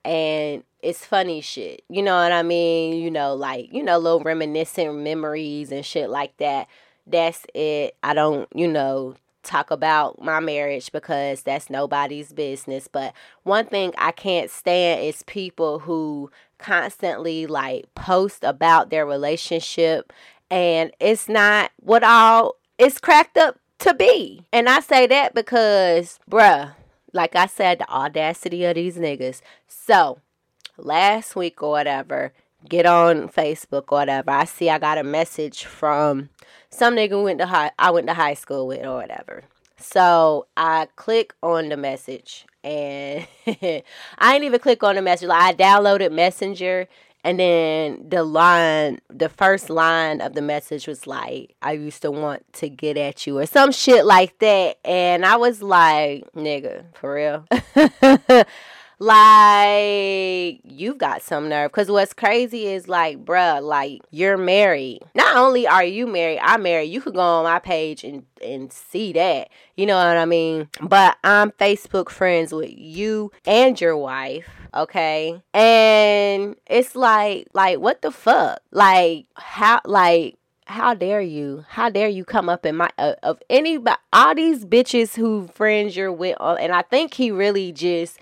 and 0.04 0.64
it's 0.82 1.06
funny 1.06 1.42
shit. 1.42 1.84
You 1.90 2.02
know 2.04 2.16
what 2.16 2.32
I 2.32 2.44
mean? 2.44 3.02
You 3.02 3.12
know, 3.12 3.34
like, 3.34 3.72
you 3.72 3.84
know, 3.84 3.98
little 3.98 4.22
reminiscent 4.22 4.96
memories 4.96 5.72
and 5.72 5.86
shit 5.86 6.10
like 6.10 6.38
that. 6.38 6.68
That's 7.06 7.46
it. 7.54 7.96
I 8.04 8.14
don't, 8.14 8.48
you 8.54 8.68
know, 8.68 9.16
talk 9.44 9.72
about 9.72 10.22
my 10.22 10.40
marriage 10.40 10.92
because 10.92 11.42
that's 11.42 11.70
nobody's 11.70 12.34
business. 12.34 12.88
But 12.88 13.14
one 13.44 13.66
thing 13.66 13.94
I 13.98 14.12
can't 14.12 14.50
stand 14.50 15.04
is 15.04 15.24
people 15.24 15.80
who 15.80 16.30
constantly 16.58 17.48
like 17.48 17.94
post 17.96 18.44
about 18.44 18.90
their 18.90 19.06
relationship 19.06 20.12
and 20.52 20.92
it's 21.00 21.30
not 21.30 21.72
what 21.78 22.04
all 22.04 22.56
it's 22.78 23.00
cracked 23.00 23.38
up 23.38 23.60
to 23.80 23.94
be. 23.94 24.42
And 24.52 24.68
I 24.70 24.80
say 24.82 25.08
that 25.08 25.34
because, 25.34 26.20
bruh, 26.30 26.74
like 27.14 27.36
I 27.36 27.46
said, 27.46 27.80
the 27.80 27.90
audacity 27.90 28.66
of 28.66 28.76
these 28.76 28.98
niggas. 28.98 29.42
So, 29.68 30.20
last 30.84 31.36
week 31.36 31.62
or 31.62 31.72
whatever, 31.72 32.34
get 32.68 32.86
on 32.86 33.30
Facebook 33.30 33.86
or 33.90 34.00
whatever. 34.00 34.32
I 34.32 34.46
see 34.46 34.70
I 34.70 34.80
got 34.80 34.98
a 34.98 35.04
message 35.04 35.66
from 35.66 36.30
some 36.70 36.96
nigga 36.96 37.22
went 37.24 37.40
to 37.40 37.48
high 37.48 37.72
I 37.80 37.92
went 37.92 38.08
to 38.08 38.14
high 38.14 38.34
school 38.34 38.68
with 38.68 38.86
or 38.86 38.96
whatever. 38.96 39.44
So 39.78 40.48
I 40.58 40.88
click 40.96 41.34
on 41.42 41.70
the 41.70 41.78
message 41.78 42.46
and 42.64 43.26
I 43.48 43.84
didn't 44.20 44.44
even 44.44 44.60
click 44.60 44.84
on 44.84 44.96
the 44.96 45.02
message. 45.02 45.30
Like 45.30 45.42
I 45.42 45.54
downloaded 45.54 46.12
Messenger 46.12 46.88
and 47.24 47.40
then 47.40 48.06
the 48.08 48.24
line 48.24 49.00
the 49.10 49.30
first 49.30 49.70
line 49.70 50.22
of 50.22 50.34
the 50.34 50.42
message 50.42 50.88
was 50.88 51.06
like, 51.06 51.56
I 51.62 51.74
used 51.74 52.02
to 52.04 52.12
want 52.12 52.46
to 52.54 52.70
get 52.70 52.98
at 52.98 53.28
you 53.28 53.38
or 53.40 53.46
some 53.46 53.72
shit 53.72 54.06
like 54.06 54.40
that. 54.40 54.78
And 54.86 55.26
I 55.26 55.36
was 55.36 55.62
like, 55.62 56.32
nigga, 56.34 56.86
for 56.94 57.16
real. 57.16 57.46
Like, 59.00 60.60
you've 60.64 60.98
got 60.98 61.22
some 61.22 61.48
nerve. 61.48 61.72
Because 61.72 61.90
what's 61.90 62.14
crazy 62.14 62.68
is, 62.68 62.88
like, 62.88 63.24
bruh, 63.24 63.62
like, 63.64 64.02
you're 64.12 64.38
married. 64.38 65.00
Not 65.16 65.38
only 65.38 65.66
are 65.68 65.84
you 65.84 66.06
married, 66.06 66.40
I'm 66.42 66.64
married. 66.64 66.92
You 66.92 67.00
could 67.00 67.14
go 67.14 67.22
on 67.22 67.46
my 67.46 67.60
page 67.60 68.04
and, 68.04 68.26
and 68.44 68.72
see 68.74 69.14
that. 69.14 69.50
You 69.78 69.86
know 69.86 69.96
what 69.96 70.18
I 70.18 70.26
mean? 70.26 70.68
But 70.82 71.18
I'm 71.24 71.52
Facebook 71.52 72.10
friends 72.10 72.54
with 72.54 72.74
you 72.78 73.32
and 73.46 73.80
your 73.80 73.98
wife 73.98 74.46
okay 74.72 75.42
and 75.52 76.56
it's 76.68 76.96
like 76.96 77.48
like 77.54 77.80
what 77.80 78.04
the 78.04 78.12
fuck 78.12 78.60
like 78.72 79.26
how 79.36 79.82
like 79.84 80.38
how 80.70 80.94
dare 80.94 81.22
you? 81.22 81.66
How 81.68 81.90
dare 81.90 82.08
you 82.08 82.24
come 82.24 82.48
up 82.48 82.64
in 82.64 82.78
my 82.78 82.92
uh, 83.00 83.16
of 83.24 83.42
any 83.50 83.80
all 84.14 84.36
these 84.36 84.66
bitches 84.66 85.16
who 85.16 85.48
friends 85.48 85.98
you're 85.98 86.14
with? 86.14 86.38
And 86.40 86.72
I 86.72 86.84
think 86.84 87.16
he 87.16 87.32
really 87.32 87.72
just 87.72 88.20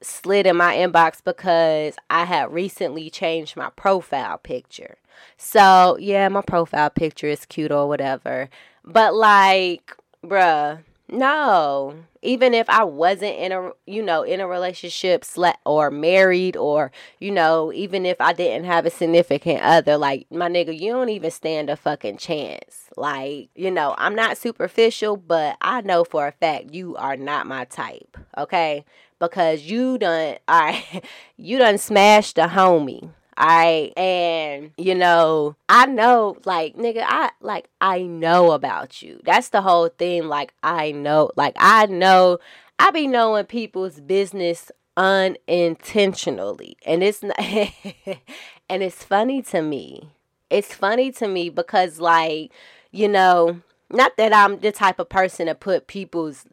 slid 0.00 0.46
in 0.46 0.56
my 0.56 0.76
inbox 0.76 1.22
because 1.24 1.96
I 2.10 2.24
had 2.24 2.52
recently 2.52 3.10
changed 3.10 3.56
my 3.56 3.70
profile 3.70 4.38
picture. 4.38 4.98
So, 5.36 5.96
yeah, 6.00 6.28
my 6.28 6.42
profile 6.42 6.90
picture 6.90 7.26
is 7.26 7.44
cute 7.46 7.72
or 7.72 7.88
whatever. 7.88 8.48
But, 8.84 9.14
like, 9.14 9.96
bruh, 10.24 10.84
no. 11.08 11.94
Even 12.20 12.52
if 12.52 12.68
I 12.68 12.82
wasn't 12.84 13.36
in 13.36 13.52
a, 13.52 13.70
you 13.86 14.02
know, 14.02 14.22
in 14.22 14.40
a 14.40 14.48
relationship 14.48 15.24
or 15.64 15.90
married 15.90 16.56
or, 16.56 16.90
you 17.20 17.30
know, 17.30 17.72
even 17.72 18.04
if 18.04 18.20
I 18.20 18.32
didn't 18.32 18.64
have 18.64 18.86
a 18.86 18.90
significant 18.90 19.62
other, 19.62 19.96
like, 19.96 20.26
my 20.30 20.48
nigga, 20.48 20.78
you 20.78 20.92
don't 20.92 21.08
even 21.10 21.30
stand 21.30 21.70
a 21.70 21.76
fucking 21.76 22.16
chance. 22.16 22.90
Like, 22.96 23.50
you 23.54 23.70
know, 23.70 23.94
I'm 23.98 24.16
not 24.16 24.36
superficial, 24.36 25.16
but 25.16 25.56
I 25.60 25.80
know 25.82 26.02
for 26.02 26.26
a 26.26 26.32
fact 26.32 26.74
you 26.74 26.96
are 26.96 27.16
not 27.16 27.46
my 27.46 27.64
type, 27.66 28.16
okay? 28.36 28.84
because 29.18 29.62
you 29.62 29.98
done 29.98 30.36
all 30.48 30.60
right 30.60 31.04
you 31.36 31.58
done 31.58 31.78
smashed 31.78 32.36
the 32.36 32.42
homie 32.42 33.10
I 33.38 33.92
and 33.96 34.72
you 34.76 34.94
know, 34.96 35.54
I 35.68 35.86
know 35.86 36.36
like 36.44 36.76
nigga, 36.76 37.04
I 37.06 37.30
like 37.40 37.70
I 37.80 38.02
know 38.02 38.50
about 38.50 39.00
you. 39.00 39.20
That's 39.24 39.50
the 39.50 39.62
whole 39.62 39.88
thing. 39.88 40.24
Like 40.24 40.52
I 40.62 40.90
know, 40.90 41.30
like 41.36 41.54
I 41.56 41.86
know 41.86 42.38
I 42.78 42.90
be 42.90 43.06
knowing 43.06 43.46
people's 43.46 44.00
business 44.00 44.70
unintentionally. 44.96 46.76
And 46.84 47.02
it's 47.02 47.22
not 47.22 47.38
and 48.68 48.82
it's 48.82 49.04
funny 49.04 49.40
to 49.42 49.62
me. 49.62 50.10
It's 50.50 50.74
funny 50.74 51.12
to 51.12 51.28
me 51.28 51.48
because 51.48 52.00
like, 52.00 52.52
you 52.90 53.08
know, 53.08 53.60
not 53.90 54.16
that 54.16 54.32
I'm 54.32 54.58
the 54.58 54.72
type 54.72 54.98
of 54.98 55.08
person 55.08 55.46
to 55.46 55.54
put 55.54 55.86
people's 55.86 56.44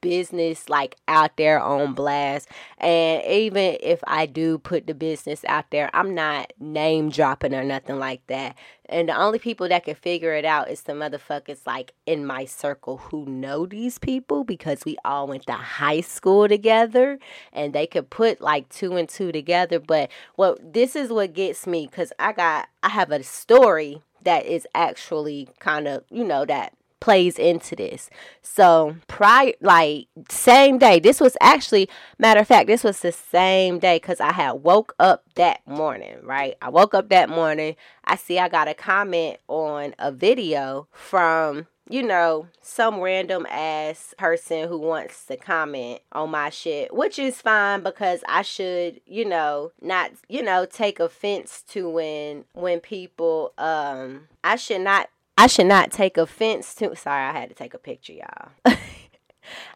business 0.00 0.68
like 0.68 0.96
out 1.06 1.36
there 1.36 1.60
on 1.60 1.94
blast. 1.94 2.48
And 2.78 3.22
even 3.24 3.78
if 3.80 4.00
I 4.06 4.26
do 4.26 4.58
put 4.58 4.86
the 4.86 4.94
business 4.94 5.44
out 5.46 5.70
there, 5.70 5.90
I'm 5.92 6.14
not 6.14 6.52
name 6.58 7.10
dropping 7.10 7.54
or 7.54 7.64
nothing 7.64 7.98
like 7.98 8.26
that. 8.28 8.56
And 8.88 9.08
the 9.08 9.16
only 9.16 9.38
people 9.38 9.68
that 9.68 9.84
can 9.84 9.94
figure 9.94 10.32
it 10.32 10.46
out 10.46 10.70
is 10.70 10.82
the 10.82 10.94
motherfuckers 10.94 11.66
like 11.66 11.92
in 12.06 12.24
my 12.24 12.46
circle 12.46 12.96
who 12.96 13.26
know 13.26 13.66
these 13.66 13.98
people 13.98 14.44
because 14.44 14.84
we 14.86 14.96
all 15.04 15.26
went 15.26 15.46
to 15.46 15.52
high 15.52 16.00
school 16.00 16.48
together 16.48 17.18
and 17.52 17.74
they 17.74 17.86
could 17.86 18.08
put 18.08 18.40
like 18.40 18.68
two 18.70 18.96
and 18.96 19.08
two 19.08 19.30
together. 19.30 19.78
But 19.78 20.10
what 20.36 20.72
this 20.72 20.96
is 20.96 21.10
what 21.10 21.34
gets 21.34 21.66
me 21.66 21.86
because 21.86 22.12
I 22.18 22.32
got 22.32 22.68
I 22.82 22.88
have 22.88 23.10
a 23.10 23.22
story 23.22 24.02
that 24.22 24.46
is 24.46 24.66
actually 24.74 25.48
kind 25.58 25.86
of, 25.86 26.04
you 26.10 26.24
know, 26.24 26.44
that 26.44 26.72
plays 27.00 27.38
into 27.38 27.76
this. 27.76 28.10
So 28.42 28.96
prior 29.06 29.52
like 29.60 30.08
same 30.28 30.78
day, 30.78 31.00
this 31.00 31.20
was 31.20 31.36
actually 31.40 31.88
matter 32.18 32.40
of 32.40 32.48
fact, 32.48 32.66
this 32.66 32.84
was 32.84 33.00
the 33.00 33.12
same 33.12 33.78
day 33.78 33.96
because 33.96 34.20
I 34.20 34.32
had 34.32 34.52
woke 34.52 34.94
up 34.98 35.24
that 35.34 35.66
morning, 35.66 36.16
right? 36.22 36.56
I 36.60 36.68
woke 36.70 36.94
up 36.94 37.08
that 37.10 37.28
morning. 37.28 37.76
I 38.04 38.16
see 38.16 38.38
I 38.38 38.48
got 38.48 38.68
a 38.68 38.74
comment 38.74 39.38
on 39.48 39.94
a 39.98 40.10
video 40.12 40.88
from 40.92 41.66
you 41.90 42.02
know, 42.02 42.48
some 42.60 43.00
random 43.00 43.46
ass 43.48 44.14
person 44.18 44.68
who 44.68 44.78
wants 44.78 45.24
to 45.26 45.36
comment 45.36 46.00
on 46.12 46.30
my 46.30 46.50
shit, 46.50 46.94
which 46.94 47.18
is 47.18 47.40
fine 47.40 47.82
because 47.82 48.22
I 48.28 48.42
should, 48.42 49.00
you 49.06 49.24
know, 49.24 49.72
not, 49.80 50.10
you 50.28 50.42
know, 50.42 50.66
take 50.66 51.00
offense 51.00 51.62
to 51.68 51.88
when 51.88 52.44
when 52.52 52.80
people 52.80 53.52
um 53.56 54.28
I 54.44 54.56
should 54.56 54.82
not 54.82 55.08
I 55.38 55.46
should 55.46 55.66
not 55.66 55.92
take 55.92 56.16
offense 56.16 56.74
to. 56.74 56.96
Sorry, 56.96 57.22
I 57.22 57.30
had 57.30 57.48
to 57.48 57.54
take 57.54 57.72
a 57.72 57.78
picture, 57.78 58.12
y'all. 58.12 58.50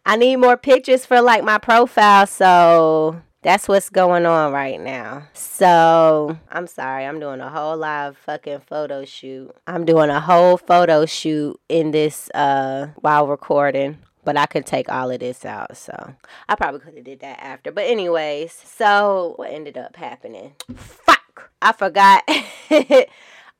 I 0.04 0.16
need 0.16 0.37
more 0.37 0.57
pictures 0.57 1.07
for 1.07 1.23
like 1.23 1.45
my 1.45 1.59
profile, 1.59 2.26
so 2.26 3.23
that's 3.42 3.69
what's 3.69 3.88
going 3.88 4.26
on 4.26 4.52
right 4.52 4.81
now. 4.81 5.28
So 5.35 6.37
I'm 6.50 6.66
sorry, 6.66 7.07
I'm 7.07 7.21
doing 7.21 7.40
a 7.40 7.49
whole 7.49 7.76
live 7.76 8.19
fucking 8.19 8.62
photo 8.66 9.04
shoot. 9.04 9.54
I'm 9.69 9.85
doing 9.85 10.11
a 10.11 10.21
whole 10.21 10.57
photo 10.57 11.07
shoot 11.07 11.61
in 11.69 11.92
this 11.92 12.28
uh 12.35 12.88
while 12.97 13.28
recording. 13.28 13.99
But 14.25 14.37
I 14.37 14.47
could 14.47 14.66
take 14.66 14.88
all 14.88 15.11
of 15.11 15.19
this 15.21 15.45
out, 15.45 15.76
so 15.76 16.14
I 16.49 16.54
probably 16.57 16.81
could 16.81 16.95
have 16.97 17.04
did 17.04 17.21
that 17.21 17.40
after. 17.40 17.71
But 17.71 17.85
anyways, 17.85 18.52
so 18.52 19.35
what 19.37 19.50
ended 19.50 19.76
up 19.76 19.95
happening? 19.95 20.54
Fuck, 20.76 21.50
I 21.61 21.73
forgot. 21.73 22.28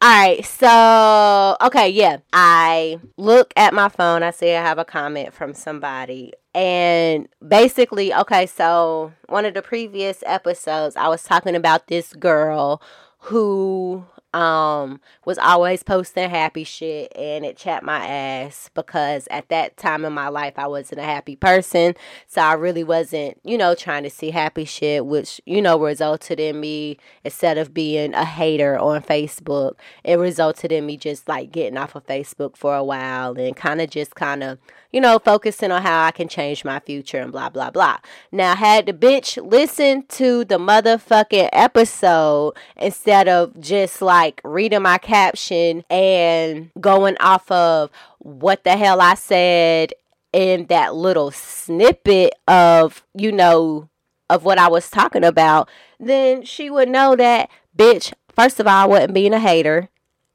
All 0.02 0.09
right, 0.09 0.44
so 0.44 1.56
okay, 1.61 1.88
yeah. 1.88 2.16
I 2.32 2.99
look 3.16 3.52
at 3.54 3.73
my 3.73 3.88
phone, 3.88 4.25
I 4.25 4.32
see 4.32 4.50
I 4.50 4.61
have 4.61 4.78
a 4.78 4.85
comment 4.85 5.32
from 5.32 5.54
somebody. 5.54 6.32
And 6.56 7.28
basically, 7.47 8.12
okay, 8.12 8.47
so 8.47 9.12
one 9.28 9.44
of 9.44 9.54
the 9.54 9.62
previous 9.62 10.25
episodes, 10.26 10.97
I 10.97 11.06
was 11.06 11.23
talking 11.23 11.54
about 11.54 11.87
this 11.87 12.14
girl 12.14 12.82
who 13.18 14.04
um 14.34 15.00
was 15.24 15.38
always 15.38 15.82
posting 15.82 16.30
happy 16.30 16.64
shit 16.64 17.12
and 17.16 17.44
it 17.44 17.56
chapped 17.56 17.84
my 17.84 18.06
ass 18.06 18.70
because 18.74 19.28
at 19.30 19.48
that 19.48 19.76
time 19.76 20.04
in 20.04 20.12
my 20.12 20.28
life 20.28 20.54
I 20.56 20.66
wasn't 20.66 21.00
a 21.00 21.04
happy 21.04 21.36
person. 21.36 21.94
So 22.26 22.40
I 22.40 22.54
really 22.54 22.84
wasn't 22.84 23.38
you 23.44 23.58
know 23.58 23.74
trying 23.74 24.04
to 24.04 24.10
see 24.10 24.30
happy 24.30 24.64
shit 24.64 25.06
which 25.06 25.40
you 25.46 25.60
know 25.60 25.78
resulted 25.78 26.40
in 26.40 26.60
me 26.60 26.98
instead 27.24 27.58
of 27.58 27.74
being 27.74 28.14
a 28.14 28.24
hater 28.24 28.78
on 28.78 29.02
Facebook 29.02 29.74
it 30.04 30.16
resulted 30.16 30.72
in 30.72 30.86
me 30.86 30.96
just 30.96 31.28
like 31.28 31.52
getting 31.52 31.76
off 31.76 31.94
of 31.94 32.06
Facebook 32.06 32.56
for 32.56 32.74
a 32.74 32.84
while 32.84 33.38
and 33.38 33.56
kind 33.56 33.80
of 33.80 33.90
just 33.90 34.14
kind 34.14 34.42
of 34.42 34.58
you 34.92 35.00
know, 35.00 35.18
focusing 35.18 35.72
on 35.72 35.82
how 35.82 36.04
I 36.04 36.11
can 36.11 36.28
change 36.28 36.64
my 36.64 36.78
future 36.78 37.18
and 37.18 37.32
blah, 37.32 37.49
blah, 37.49 37.70
blah. 37.70 37.99
Now, 38.30 38.54
had 38.54 38.87
the 38.87 38.92
bitch 38.92 39.42
listen 39.50 40.04
to 40.08 40.44
the 40.44 40.58
motherfucking 40.58 41.49
episode 41.52 42.54
instead 42.76 43.26
of 43.26 43.58
just 43.58 44.02
like 44.02 44.40
reading 44.44 44.82
my 44.82 44.99
caption 44.99 45.84
and 45.88 46.70
going 46.80 47.16
off 47.20 47.50
of 47.50 47.90
what 48.18 48.64
the 48.64 48.76
hell 48.76 49.00
I 49.00 49.14
said 49.14 49.92
in 50.32 50.66
that 50.66 50.94
little 50.94 51.30
snippet 51.30 52.34
of, 52.46 53.02
you 53.14 53.32
know, 53.32 53.88
of 54.28 54.44
what 54.44 54.58
I 54.58 54.68
was 54.68 54.90
talking 54.90 55.25
about, 55.25 55.68
then 55.99 56.44
she 56.44 56.70
would 56.70 56.88
know 56.88 57.16
that, 57.16 57.50
bitch, 57.76 58.12
first 58.34 58.61
of 58.61 58.66
all, 58.66 58.84
I 58.84 58.87
wasn't 58.87 59.14
being 59.14 59.34
a 59.34 59.40
hater. 59.40 59.88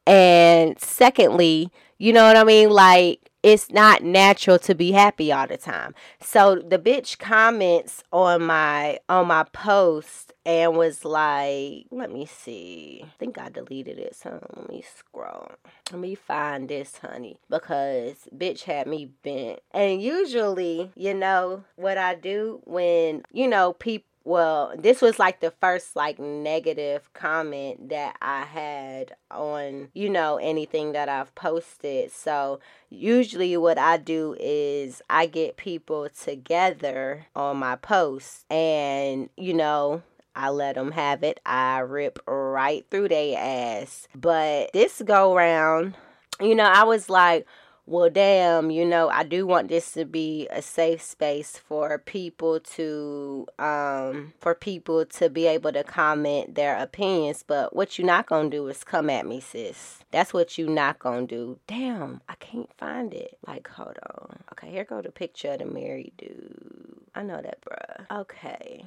And 0.06 0.80
secondly, 0.80 1.72
you 1.98 2.14
know 2.14 2.24
what 2.24 2.38
I 2.38 2.44
mean? 2.44 2.70
Like, 2.70 3.32
it's 3.48 3.72
not 3.72 4.04
natural 4.04 4.60
to 4.60 4.76
be 4.76 4.92
happy 4.92 5.32
all 5.32 5.48
the 5.48 5.56
time. 5.56 5.96
So 6.20 6.56
the 6.56 6.78
bitch 6.78 7.18
comments 7.18 8.04
on 8.12 8.44
my 8.44 9.00
on 9.08 9.28
my 9.28 9.46
post 9.46 10.34
and 10.46 10.76
was 10.76 11.06
like, 11.06 11.86
let 11.90 12.12
me 12.12 12.26
see. 12.26 13.06
I 13.06 13.10
think 13.18 13.38
I 13.38 13.48
deleted 13.48 14.00
it. 14.00 14.16
So 14.18 14.46
let 14.54 14.68
me 14.68 14.84
scroll. 14.98 15.50
Let 15.94 16.02
me 16.02 16.14
find 16.14 16.68
this, 16.68 16.98
honey. 16.98 17.38
Because 17.50 18.28
bitch 18.36 18.64
had 18.64 18.86
me 18.86 19.12
bent. 19.24 19.60
And 19.72 20.02
usually, 20.02 20.92
you 20.96 21.14
know, 21.14 21.64
what 21.78 21.98
I 21.98 22.16
do 22.16 22.60
when, 22.66 23.24
you 23.32 23.48
know, 23.48 23.72
people 23.72 24.10
well, 24.28 24.74
this 24.78 25.02
was 25.02 25.20
like 25.20 25.40
the 25.40 25.52
first 25.52 25.96
like 25.96 26.20
negative 26.20 27.10
comment 27.13 27.88
that 27.88 28.18
I 28.22 28.42
had 28.44 29.16
on, 29.32 29.88
you 29.94 30.10
know, 30.10 30.36
anything 30.36 30.92
that 30.92 31.08
I've 31.08 31.34
posted. 31.34 32.12
So, 32.12 32.60
usually 32.90 33.56
what 33.56 33.78
I 33.78 33.96
do 33.96 34.36
is 34.38 35.02
I 35.10 35.28
get 35.28 35.56
people 35.56 36.10
together 36.10 37.28
on 37.38 37.56
my 37.56 37.78
posts 37.78 38.44
and, 38.50 39.30
you 39.38 39.54
know, 39.54 40.04
I 40.36 40.50
let 40.50 40.76
them 40.76 40.92
have 40.92 41.24
it. 41.24 41.40
I 41.46 41.80
rip 41.80 42.20
right 42.28 42.86
through 42.92 43.08
their 43.08 43.38
ass. 43.40 44.10
But 44.13 44.72
this 44.74 45.02
go 45.06 45.38
round, 45.38 45.96
you 46.42 46.54
know, 46.54 46.66
I 46.66 46.84
was 46.84 47.10
like, 47.10 47.48
well, 47.88 48.10
damn, 48.10 48.69
you 48.69 48.86
know, 48.86 49.08
I 49.10 49.23
do 49.23 49.47
want 49.47 49.69
this 49.69 49.93
to 49.93 50.04
be 50.04 50.45
a 50.52 50.62
safe 50.62 51.02
space 51.02 51.58
for 51.58 51.97
people 51.97 52.60
to, 52.60 53.47
um, 53.58 54.34
for 54.39 54.54
people 54.54 55.06
to 55.06 55.30
be 55.30 55.47
able 55.47 55.71
to 55.71 55.86
comment 55.86 56.56
their 56.56 56.76
opinions. 56.76 57.45
But 57.47 57.73
what 57.73 57.97
you're 57.97 58.06
not 58.06 58.28
gonna 58.28 58.50
do 58.50 58.67
is 58.67 58.84
come 58.84 59.10
at 59.10 59.26
me, 59.26 59.39
sis. 59.39 60.00
That's 60.12 60.34
what 60.34 60.58
you're 60.58 60.69
not 60.69 61.00
gonna 61.00 61.26
do. 61.26 61.60
Damn, 61.65 62.19
I 62.28 62.36
can't 62.36 62.69
find 62.78 63.13
it. 63.13 63.38
Like, 63.47 63.69
hold 63.69 63.97
on. 64.15 64.39
Okay, 64.52 64.69
here 64.69 64.84
go 64.84 65.02
the 65.02 65.10
picture 65.10 65.54
of 65.54 65.60
the 65.60 65.65
married 65.65 66.12
dude. 66.17 67.00
I 67.15 67.23
know 67.23 67.41
that, 67.41 67.62
bruh. 67.62 68.19
Okay. 68.19 68.84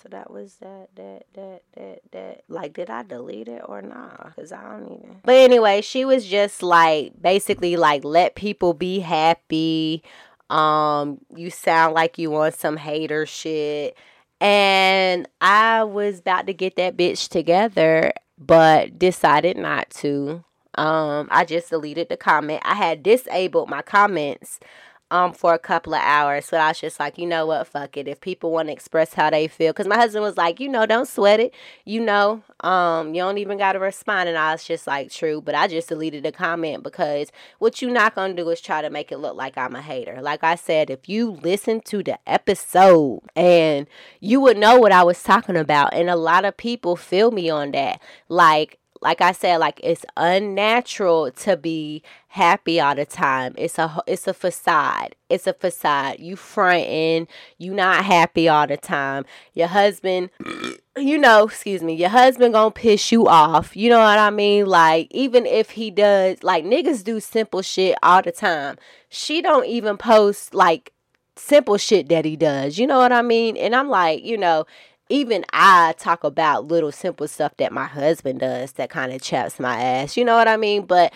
So 0.00 0.08
that 0.10 0.30
was 0.30 0.54
that, 0.56 0.90
that, 0.94 1.24
that, 1.34 1.62
that, 1.74 2.00
that. 2.12 2.44
Like, 2.48 2.74
did 2.74 2.88
I 2.88 3.02
delete 3.02 3.48
it 3.48 3.62
or 3.64 3.82
not? 3.82 4.36
Because 4.36 4.52
I 4.52 4.62
don't 4.62 4.84
even. 4.84 5.16
But 5.24 5.34
anyway, 5.34 5.80
she 5.80 6.04
was 6.04 6.24
just 6.24 6.62
like, 6.62 7.20
basically, 7.20 7.76
like, 7.76 8.04
let 8.04 8.36
people 8.36 8.74
be 8.74 9.00
happy. 9.00 10.04
Um, 10.50 11.18
you 11.34 11.50
sound 11.50 11.94
like 11.94 12.16
you 12.16 12.30
want 12.30 12.54
some 12.54 12.76
hater 12.76 13.26
shit. 13.26 13.96
And 14.40 15.28
I 15.40 15.82
was 15.82 16.20
about 16.20 16.46
to 16.46 16.54
get 16.54 16.76
that 16.76 16.96
bitch 16.96 17.28
together, 17.28 18.12
but 18.38 19.00
decided 19.00 19.56
not 19.56 19.90
to. 19.90 20.44
Um, 20.76 21.26
I 21.32 21.44
just 21.44 21.70
deleted 21.70 22.08
the 22.08 22.16
comment. 22.16 22.62
I 22.64 22.76
had 22.76 23.02
disabled 23.02 23.68
my 23.68 23.82
comments 23.82 24.60
um 25.10 25.32
for 25.32 25.54
a 25.54 25.58
couple 25.58 25.94
of 25.94 26.02
hours. 26.02 26.46
So 26.46 26.56
I 26.56 26.68
was 26.68 26.80
just 26.80 27.00
like, 27.00 27.18
you 27.18 27.26
know 27.26 27.46
what, 27.46 27.66
fuck 27.66 27.96
it. 27.96 28.08
If 28.08 28.20
people 28.20 28.50
want 28.50 28.68
to 28.68 28.72
express 28.72 29.14
how 29.14 29.30
they 29.30 29.48
feel, 29.48 29.72
because 29.72 29.86
my 29.86 29.96
husband 29.96 30.22
was 30.22 30.36
like, 30.36 30.60
you 30.60 30.68
know, 30.68 30.86
don't 30.86 31.08
sweat 31.08 31.40
it. 31.40 31.54
You 31.84 32.00
know, 32.00 32.42
um, 32.60 33.14
you 33.14 33.22
don't 33.22 33.38
even 33.38 33.58
got 33.58 33.72
to 33.72 33.78
respond. 33.78 34.28
And 34.28 34.38
I 34.38 34.52
was 34.52 34.64
just 34.64 34.86
like, 34.86 35.10
true. 35.10 35.40
But 35.40 35.54
I 35.54 35.68
just 35.68 35.88
deleted 35.88 36.24
the 36.24 36.32
comment 36.32 36.82
because 36.82 37.32
what 37.58 37.80
you 37.80 37.90
not 37.90 38.14
gonna 38.14 38.34
do 38.34 38.48
is 38.50 38.60
try 38.60 38.82
to 38.82 38.90
make 38.90 39.10
it 39.12 39.18
look 39.18 39.36
like 39.36 39.56
I'm 39.56 39.74
a 39.74 39.82
hater. 39.82 40.20
Like 40.20 40.44
I 40.44 40.54
said, 40.54 40.90
if 40.90 41.08
you 41.08 41.30
listen 41.30 41.80
to 41.82 42.02
the 42.02 42.18
episode 42.26 43.22
and 43.34 43.86
you 44.20 44.40
would 44.40 44.58
know 44.58 44.78
what 44.78 44.92
I 44.92 45.02
was 45.02 45.22
talking 45.22 45.56
about, 45.56 45.94
and 45.94 46.10
a 46.10 46.16
lot 46.16 46.44
of 46.44 46.56
people 46.56 46.96
feel 46.96 47.30
me 47.30 47.48
on 47.50 47.72
that. 47.72 48.00
Like 48.28 48.78
like 49.00 49.20
I 49.20 49.32
said, 49.32 49.58
like 49.58 49.80
it's 49.82 50.04
unnatural 50.16 51.30
to 51.30 51.56
be 51.56 52.02
happy 52.28 52.80
all 52.80 52.94
the 52.94 53.06
time. 53.06 53.54
It's 53.56 53.78
a 53.78 54.00
it's 54.06 54.26
a 54.26 54.34
facade. 54.34 55.14
It's 55.28 55.46
a 55.46 55.52
facade. 55.52 56.16
You 56.18 56.36
fronting. 56.36 57.28
You 57.58 57.74
not 57.74 58.04
happy 58.04 58.48
all 58.48 58.66
the 58.66 58.76
time. 58.76 59.24
Your 59.54 59.68
husband, 59.68 60.30
you 60.96 61.18
know, 61.18 61.44
excuse 61.44 61.82
me, 61.82 61.94
your 61.94 62.08
husband 62.08 62.54
gonna 62.54 62.70
piss 62.70 63.12
you 63.12 63.26
off. 63.28 63.76
You 63.76 63.90
know 63.90 64.00
what 64.00 64.18
I 64.18 64.30
mean? 64.30 64.66
Like 64.66 65.08
even 65.10 65.46
if 65.46 65.70
he 65.70 65.90
does, 65.90 66.42
like 66.42 66.64
niggas 66.64 67.04
do 67.04 67.20
simple 67.20 67.62
shit 67.62 67.96
all 68.02 68.22
the 68.22 68.32
time. 68.32 68.76
She 69.08 69.40
don't 69.40 69.66
even 69.66 69.96
post 69.96 70.54
like 70.54 70.92
simple 71.38 71.78
shit 71.78 72.08
that 72.08 72.24
he 72.24 72.36
does. 72.36 72.78
You 72.78 72.86
know 72.86 72.98
what 72.98 73.12
I 73.12 73.22
mean? 73.22 73.56
And 73.56 73.74
I'm 73.74 73.88
like, 73.88 74.24
you 74.24 74.36
know, 74.36 74.66
even 75.08 75.44
I 75.52 75.94
talk 75.98 76.24
about 76.24 76.68
little 76.68 76.92
simple 76.92 77.28
stuff 77.28 77.56
that 77.58 77.72
my 77.72 77.86
husband 77.86 78.40
does 78.40 78.72
that 78.72 78.90
kind 78.90 79.12
of 79.12 79.22
chaps 79.22 79.58
my 79.58 79.80
ass. 79.80 80.16
You 80.16 80.24
know 80.24 80.36
what 80.36 80.48
I 80.48 80.56
mean? 80.56 80.86
But 80.86 81.12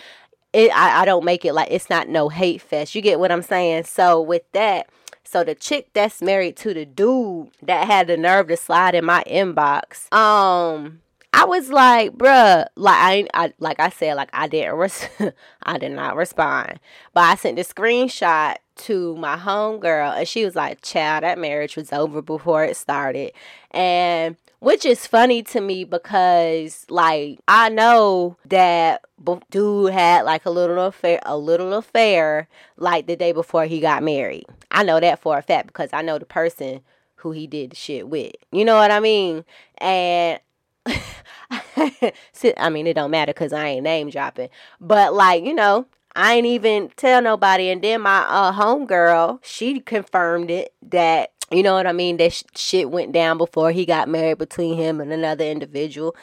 it, 0.53 0.71
I, 0.75 1.01
I 1.01 1.05
don't 1.05 1.25
make 1.25 1.45
it 1.45 1.53
like 1.53 1.69
it's 1.71 1.89
not 1.89 2.07
no 2.09 2.29
hate 2.29 2.61
fest. 2.61 2.95
You 2.95 3.01
get 3.01 3.19
what 3.19 3.31
I'm 3.31 3.41
saying? 3.41 3.85
So 3.85 4.21
with 4.21 4.43
that, 4.53 4.87
So 5.23 5.43
the 5.43 5.55
chick 5.55 5.89
that's 5.93 6.21
married 6.21 6.57
to 6.57 6.73
the 6.73 6.85
dude 6.85 7.49
that 7.63 7.87
had 7.87 8.07
the 8.07 8.17
nerve 8.17 8.47
to 8.49 8.57
slide 8.57 8.93
in 8.95 9.05
my 9.05 9.23
inbox, 9.25 10.11
um, 10.13 11.01
I 11.33 11.45
was 11.45 11.69
like, 11.69 12.11
bruh, 12.13 12.67
like 12.75 12.95
I, 12.95 13.27
I 13.33 13.53
like 13.59 13.79
I 13.79 13.89
said, 13.89 14.15
like 14.15 14.29
I 14.33 14.47
didn't, 14.47 14.75
res- 14.75 15.07
I 15.63 15.77
did 15.79 15.91
not 15.93 16.15
respond, 16.15 16.79
but 17.13 17.21
I 17.21 17.35
sent 17.35 17.55
the 17.57 17.63
screenshot 17.63 18.57
to 18.75 19.15
my 19.17 19.37
homegirl, 19.37 20.17
and 20.17 20.27
she 20.27 20.45
was 20.45 20.55
like, 20.55 20.81
"Child, 20.81 21.23
that 21.23 21.39
marriage 21.39 21.75
was 21.75 21.91
over 21.93 22.21
before 22.21 22.63
it 22.63 22.77
started," 22.77 23.31
and 23.71 24.35
which 24.59 24.85
is 24.85 25.05
funny 25.05 25.43
to 25.43 25.59
me 25.59 25.83
because 25.83 26.85
like 26.89 27.39
I 27.47 27.69
know 27.69 28.37
that 28.45 29.03
dude 29.51 29.91
had 29.91 30.23
like 30.23 30.45
a 30.45 30.49
little 30.49 30.79
affair, 30.79 31.19
a 31.25 31.37
little 31.37 31.73
affair, 31.73 32.47
like 32.77 33.07
the 33.07 33.15
day 33.15 33.31
before 33.33 33.65
he 33.65 33.79
got 33.79 34.03
married. 34.03 34.45
I 34.71 34.83
know 34.83 34.99
that 34.99 35.19
for 35.19 35.37
a 35.37 35.41
fact 35.41 35.67
because 35.67 35.89
I 35.91 36.01
know 36.01 36.17
the 36.17 36.25
person 36.25 36.81
who 37.15 37.31
he 37.31 37.47
did 37.47 37.71
the 37.71 37.75
shit 37.75 38.07
with. 38.07 38.33
You 38.51 38.65
know 38.65 38.75
what 38.75 38.91
I 38.91 38.99
mean? 38.99 39.43
And 39.79 40.39
I 40.85 42.69
mean, 42.71 42.87
it 42.87 42.93
don't 42.93 43.11
matter 43.11 43.33
because 43.33 43.53
I 43.53 43.67
ain't 43.67 43.83
name 43.83 44.09
dropping. 44.09 44.49
But 44.79 45.13
like, 45.13 45.43
you 45.43 45.53
know, 45.53 45.87
I 46.15 46.35
ain't 46.35 46.45
even 46.45 46.91
tell 46.95 47.21
nobody. 47.21 47.69
And 47.69 47.81
then 47.81 48.01
my 48.01 48.19
uh, 48.27 48.53
homegirl, 48.53 49.39
she 49.43 49.79
confirmed 49.79 50.51
it 50.51 50.73
that 50.89 51.31
you 51.51 51.61
know 51.61 51.75
what 51.75 51.85
I 51.85 51.91
mean? 51.91 52.17
That 52.17 52.33
sh- 52.33 52.43
shit 52.55 52.89
went 52.89 53.11
down 53.11 53.37
before 53.37 53.71
he 53.71 53.85
got 53.85 54.09
married 54.09 54.39
between 54.39 54.75
him 54.75 54.99
and 54.99 55.13
another 55.13 55.45
individual. 55.45 56.15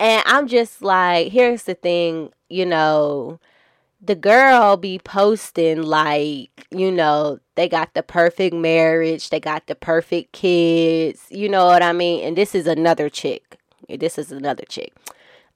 And 0.00 0.22
I'm 0.26 0.48
just 0.48 0.82
like, 0.82 1.30
here's 1.30 1.62
the 1.62 1.74
thing, 1.74 2.32
you 2.48 2.66
know, 2.66 3.38
the 4.00 4.16
girl 4.16 4.76
be 4.76 4.98
posting 4.98 5.82
like, 5.82 6.66
you 6.72 6.90
know, 6.90 7.38
they 7.54 7.68
got 7.68 7.94
the 7.94 8.02
perfect 8.02 8.54
marriage, 8.54 9.30
they 9.30 9.38
got 9.38 9.68
the 9.68 9.76
perfect 9.76 10.32
kids, 10.32 11.26
you 11.30 11.48
know 11.48 11.66
what 11.66 11.82
I 11.82 11.92
mean? 11.92 12.24
And 12.24 12.36
this 12.36 12.54
is 12.54 12.66
another 12.66 13.08
chick. 13.08 13.58
This 13.88 14.18
is 14.18 14.32
another 14.32 14.64
chick. 14.68 14.92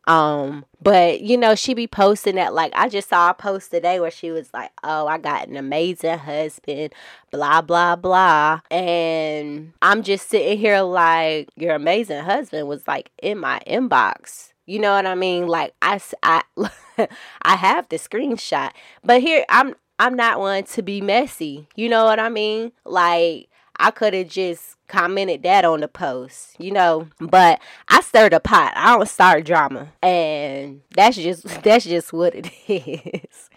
Um, 0.07 0.65
but 0.81 1.21
you 1.21 1.37
know, 1.37 1.55
she 1.55 1.75
be 1.75 1.87
posting 1.87 2.37
that 2.37 2.55
like 2.55 2.73
I 2.75 2.89
just 2.89 3.09
saw 3.09 3.31
a 3.31 3.35
post 3.35 3.71
today 3.71 3.99
where 3.99 4.11
she 4.11 4.31
was 4.31 4.49
like, 4.55 4.71
Oh, 4.85 5.07
I 5.07 5.19
got 5.19 5.49
an 5.49 5.57
amazing 5.57 6.19
husband, 6.19 6.95
blah 7.31 7.61
blah 7.61 7.97
blah. 7.97 8.61
And 8.71 9.73
I'm 9.83 10.03
just 10.03 10.29
sitting 10.29 10.59
here 10.59 10.81
like 10.83 11.49
your 11.57 11.75
amazing 11.75 12.23
husband 12.23 12.69
was 12.69 12.87
like 12.87 13.11
in 13.23 13.39
my 13.39 13.61
inbox. 13.67 14.53
You 14.67 14.81
know 14.81 14.95
what 14.95 15.07
I 15.07 15.15
mean? 15.15 15.47
Like 15.47 15.75
I 15.83 16.01
I 16.23 16.43
I 17.43 17.57
have 17.57 17.89
the 17.89 17.97
screenshot. 17.97 18.71
But 19.05 19.21
here 19.21 19.45
I'm 19.49 19.75
I'm 19.99 20.15
not 20.15 20.39
one 20.39 20.65
to 20.65 20.83
be 20.83 21.01
messy. 21.01 21.69
You 21.75 21.89
know 21.89 22.05
what 22.05 22.21
I 22.21 22.29
mean? 22.29 22.73
Like 22.85 23.49
I 23.79 23.91
could 23.91 24.15
have 24.15 24.29
just 24.29 24.77
commented 24.89 25.43
that 25.43 25.65
on 25.65 25.81
the 25.81 25.89
post, 25.89 26.57
you 26.59 26.71
know. 26.71 27.09
But 27.19 27.61
I 27.89 28.01
stir 28.01 28.31
the 28.31 28.41
pot. 28.41 28.73
I 28.77 28.97
don't 28.97 29.09
start 29.09 29.45
drama, 29.45 29.93
and 30.03 30.83
that's 30.95 31.17
just 31.17 31.45
that's 31.63 31.85
just 31.85 32.13
what 32.13 32.35
it 32.35 32.51
is. 32.69 33.51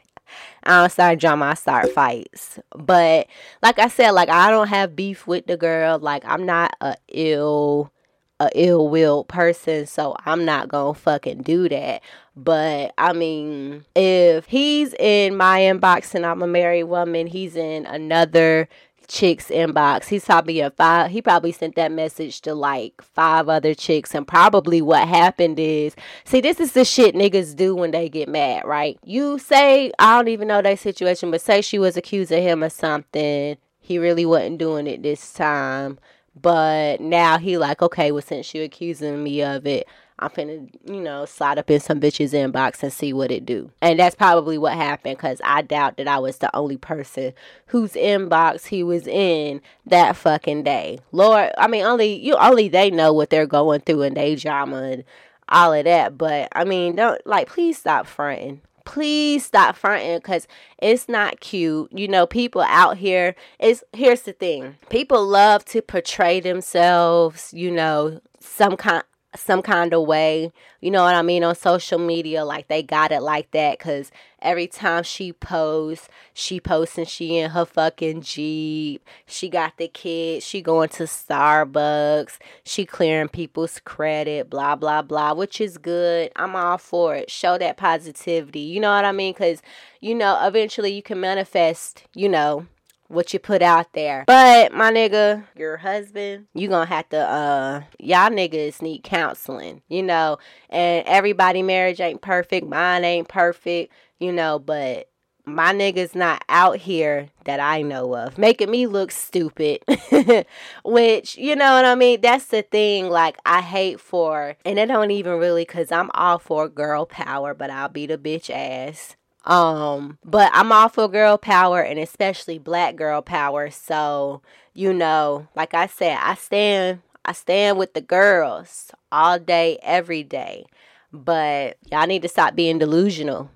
I 0.64 0.82
don't 0.82 0.92
start 0.92 1.20
drama, 1.20 1.46
I 1.46 1.54
start 1.56 1.92
fights. 1.92 2.60
But 2.76 3.28
like 3.64 3.80
I 3.80 3.88
said, 3.88 4.12
like 4.12 4.30
I 4.30 4.52
don't 4.52 4.68
have 4.68 4.96
beef 4.96 5.26
with 5.28 5.48
the 5.48 5.58
girl. 5.58 6.00
Like 6.00 6.24
I'm 6.26 6.46
not 6.46 6.76
a 6.82 6.96
ill 7.10 7.92
a 8.40 8.50
ill 8.56 8.88
willed 8.88 9.28
person, 9.28 9.86
so 9.86 10.16
I'm 10.26 10.46
not 10.46 10.70
gonna 10.70 10.94
fucking 10.94 11.44
do 11.44 11.68
that. 11.70 12.02
But 12.36 12.94
I 12.98 13.14
mean, 13.14 13.86
if 13.96 14.46
he's 14.46 14.94
in 14.94 15.36
my 15.36 15.62
inbox 15.62 16.16
and 16.16 16.26
I'm 16.26 16.42
a 16.42 16.48
married 16.48 16.86
woman, 16.86 17.28
he's 17.28 17.56
in 17.56 17.86
another 17.86 18.70
chick's 19.10 19.48
inbox. 19.48 20.06
He's 20.06 20.30
me 20.46 20.62
a 20.62 20.70
five. 20.70 21.12
He 21.12 21.22
probably 21.22 21.52
sent 21.52 21.76
that 21.76 21.92
message 21.92 22.40
to 22.42 22.54
like 22.54 23.02
five 23.02 23.50
other 23.50 23.74
chicks, 23.74 24.16
and 24.16 24.26
probably 24.26 24.82
what 24.82 25.08
happened 25.08 25.60
is, 25.60 25.96
see, 26.24 26.40
this 26.40 26.60
is 26.60 26.72
the 26.72 26.86
shit 26.86 27.16
niggas 27.16 27.56
do 27.56 27.76
when 27.76 27.92
they 27.92 28.08
get 28.08 28.30
mad, 28.30 28.64
right? 28.66 28.98
You 29.04 29.40
say 29.40 29.92
I 30.00 30.16
don't 30.16 30.30
even 30.30 30.48
know 30.48 30.62
that 30.62 30.80
situation, 30.80 31.32
but 31.32 31.42
say 31.42 31.62
she 31.62 31.80
was 31.80 31.98
accusing 31.98 32.44
him 32.44 32.64
of 32.64 32.72
something. 32.72 33.58
He 33.80 33.98
really 33.98 34.26
wasn't 34.26 34.60
doing 34.60 34.88
it 34.88 35.02
this 35.02 35.34
time, 35.34 36.00
but 36.40 37.02
now 37.02 37.40
he 37.40 37.58
like, 37.58 37.82
okay, 37.82 38.12
well 38.12 38.22
since 38.22 38.54
you 38.54 38.64
accusing 38.64 39.24
me 39.24 39.42
of 39.44 39.66
it, 39.66 39.88
I'm 40.20 40.30
finna, 40.30 40.70
you 40.86 41.02
know, 41.02 41.26
slide 41.26 41.58
up 41.58 41.72
in 41.72 41.80
some 41.80 42.00
bitch's 42.00 42.34
inbox 42.34 42.84
and 42.84 42.92
see 42.92 43.14
what 43.14 43.32
it 43.32 43.46
do. 43.46 43.72
And 43.82 44.00
that's 44.00 44.16
probably 44.16 44.58
what 44.58 44.74
happened 44.74 45.18
because 45.18 45.42
I 45.44 45.62
doubt 45.62 45.98
that 45.98 46.08
I 46.08 46.20
was 46.20 46.38
the 46.38 46.54
only 46.56 46.78
person 46.78 47.34
whose 47.68 47.94
inbox 47.94 48.68
he 48.68 48.84
was 48.84 49.08
in 49.08 49.62
that 49.86 50.16
fucking 50.16 50.64
day. 50.64 51.00
Lord, 51.12 51.52
I 51.58 51.68
mean, 51.68 51.86
only 51.86 52.14
you, 52.14 52.36
only 52.36 52.68
they 52.68 52.92
know 52.92 53.14
what 53.14 53.30
they're 53.30 53.48
going 53.48 53.82
through 53.82 54.04
and 54.04 54.18
they 54.18 54.36
drama 54.36 54.84
and 54.84 55.04
all 55.48 55.74
of 55.74 55.86
that. 55.86 56.18
But 56.18 56.50
I 56.52 56.66
mean, 56.66 56.96
don't 56.96 57.26
like, 57.26 57.48
please 57.48 57.78
stop 57.78 58.06
fronting 58.06 58.62
please 58.86 59.46
stop 59.46 59.76
fronting 59.76 60.18
because 60.18 60.48
it's 60.80 61.08
not 61.08 61.40
cute. 61.42 61.92
You 61.92 62.08
know, 62.08 62.26
people 62.26 62.64
out 62.64 62.98
here 62.98 63.36
is 63.60 63.84
here's 63.94 64.24
the 64.24 64.34
thing. 64.34 64.78
People 64.90 65.28
love 65.28 65.64
to 65.66 65.84
portray 65.84 66.40
themselves, 66.40 67.54
you 67.54 67.70
know, 67.70 68.20
some 68.40 68.76
kind 68.76 69.04
some 69.36 69.62
kind 69.62 69.94
of 69.94 70.08
way, 70.08 70.52
you 70.82 70.90
know 70.90 71.04
what 71.04 71.14
I 71.14 71.22
mean, 71.22 71.44
on 71.44 71.56
social 71.56 72.00
media. 72.00 72.44
Like 72.44 72.68
they 72.68 72.82
got 72.82 73.12
it 73.12 73.22
like 73.22 73.52
that 73.52 73.78
because 73.78 74.12
every 74.42 74.68
time 74.68 75.04
she 75.04 75.32
posts, 75.34 76.10
she 76.34 76.60
posts 76.60 76.98
and 76.98 77.08
she 77.08 77.38
in 77.38 77.52
her 77.52 77.66
fucking 77.66 78.22
Jeep. 78.22 79.06
She 79.28 79.50
got 79.50 79.78
the 79.78 79.88
kids. 79.88 80.46
She 80.46 80.62
going 80.62 80.90
to 80.90 81.04
Starbucks. 81.04 82.38
She 82.64 82.86
clearing 82.86 83.30
people's 83.30 83.80
credit, 83.80 84.50
blah, 84.50 84.76
blah, 84.76 85.04
blah, 85.04 85.34
which 85.34 85.62
is 85.62 85.78
good. 85.78 86.32
I'm 86.36 86.56
all 86.56 86.80
for 86.80 87.16
it. 87.16 87.30
Show 87.30 87.58
that 87.60 87.78
positivity. 87.78 88.62
You 88.62 88.80
know 88.80 88.92
what 88.92 89.06
I 89.06 89.12
mean? 89.12 89.34
Because, 89.34 89.62
you 90.02 90.16
know, 90.16 90.40
eventually 90.46 90.92
you 90.92 91.04
can 91.04 91.20
manifest, 91.20 92.04
you 92.16 92.30
know, 92.30 92.66
what 93.10 93.34
you 93.34 93.40
put 93.40 93.62
out 93.62 93.92
there. 93.94 94.24
But 94.26 94.72
my 94.72 94.92
nigga, 94.92 95.44
your 95.56 95.78
husband, 95.78 96.48
you 96.54 96.70
gonna 96.70 96.86
have 96.86 97.10
to 97.10 97.18
uh 97.18 97.84
y'all 98.00 98.30
niggas 98.30 98.82
need 98.82 99.04
counseling, 99.04 99.82
you 99.90 100.04
know. 100.04 100.38
And 100.70 101.06
everybody 101.06 101.62
marriage 101.62 102.00
ain't 102.00 102.22
perfect, 102.22 102.66
mine 102.68 103.04
ain't 103.04 103.28
perfect, 103.28 103.92
you 104.20 104.32
know, 104.32 104.60
but 104.60 105.10
my 105.46 105.74
nigga's 105.74 106.16
not 106.16 106.44
out 106.48 106.78
here 106.78 107.30
that 107.46 107.60
I 107.60 107.82
know 107.82 108.16
of 108.16 108.38
making 108.38 108.70
me 108.70 108.86
look 108.88 109.12
stupid. 109.12 109.84
Which, 110.86 111.38
you 111.38 111.56
know 111.56 111.74
what 111.74 111.86
I 111.86 111.96
mean? 111.96 112.22
That's 112.22 112.46
the 112.46 112.62
thing, 112.62 113.10
like, 113.10 113.38
I 113.46 113.62
hate 113.62 114.00
for, 114.00 114.56
and 114.64 114.78
it 114.78 114.88
don't 114.88 115.12
even 115.12 115.40
really, 115.40 115.64
because 115.64 115.92
I'm 115.92 116.12
all 116.14 116.40
for 116.40 116.70
girl 116.70 117.06
power, 117.06 117.54
but 117.54 117.72
I'll 117.72 117.90
beat 117.90 118.12
a 118.12 118.18
bitch 118.18 118.50
ass. 118.50 119.16
Um, 119.46 120.18
but 120.24 120.52
I'm 120.54 120.72
all 120.72 120.90
for 120.90 121.08
girl 121.08 121.38
power 121.38 121.82
and 121.82 122.00
especially 122.00 122.60
black 122.60 122.96
girl 122.96 123.22
power. 123.22 123.70
So, 123.70 124.42
you 124.74 124.94
know, 124.94 125.48
like 125.56 125.74
I 125.74 125.88
said, 125.88 126.18
I 126.22 126.36
stand 126.36 127.02
I 127.26 127.34
stand 127.34 127.78
with 127.78 127.94
the 127.94 128.02
girls 128.02 128.92
all 129.12 129.40
day, 129.40 129.78
every 129.84 130.24
day. 130.24 130.66
But 131.12 131.78
y'all 131.92 132.08
need 132.08 132.22
to 132.24 132.28
stop 132.28 132.56
being 132.56 132.80
delusional. 132.80 133.50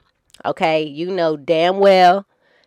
Okay? 0.45 0.83
You 0.83 1.11
know 1.11 1.37
damn 1.37 1.79
well 1.79 2.25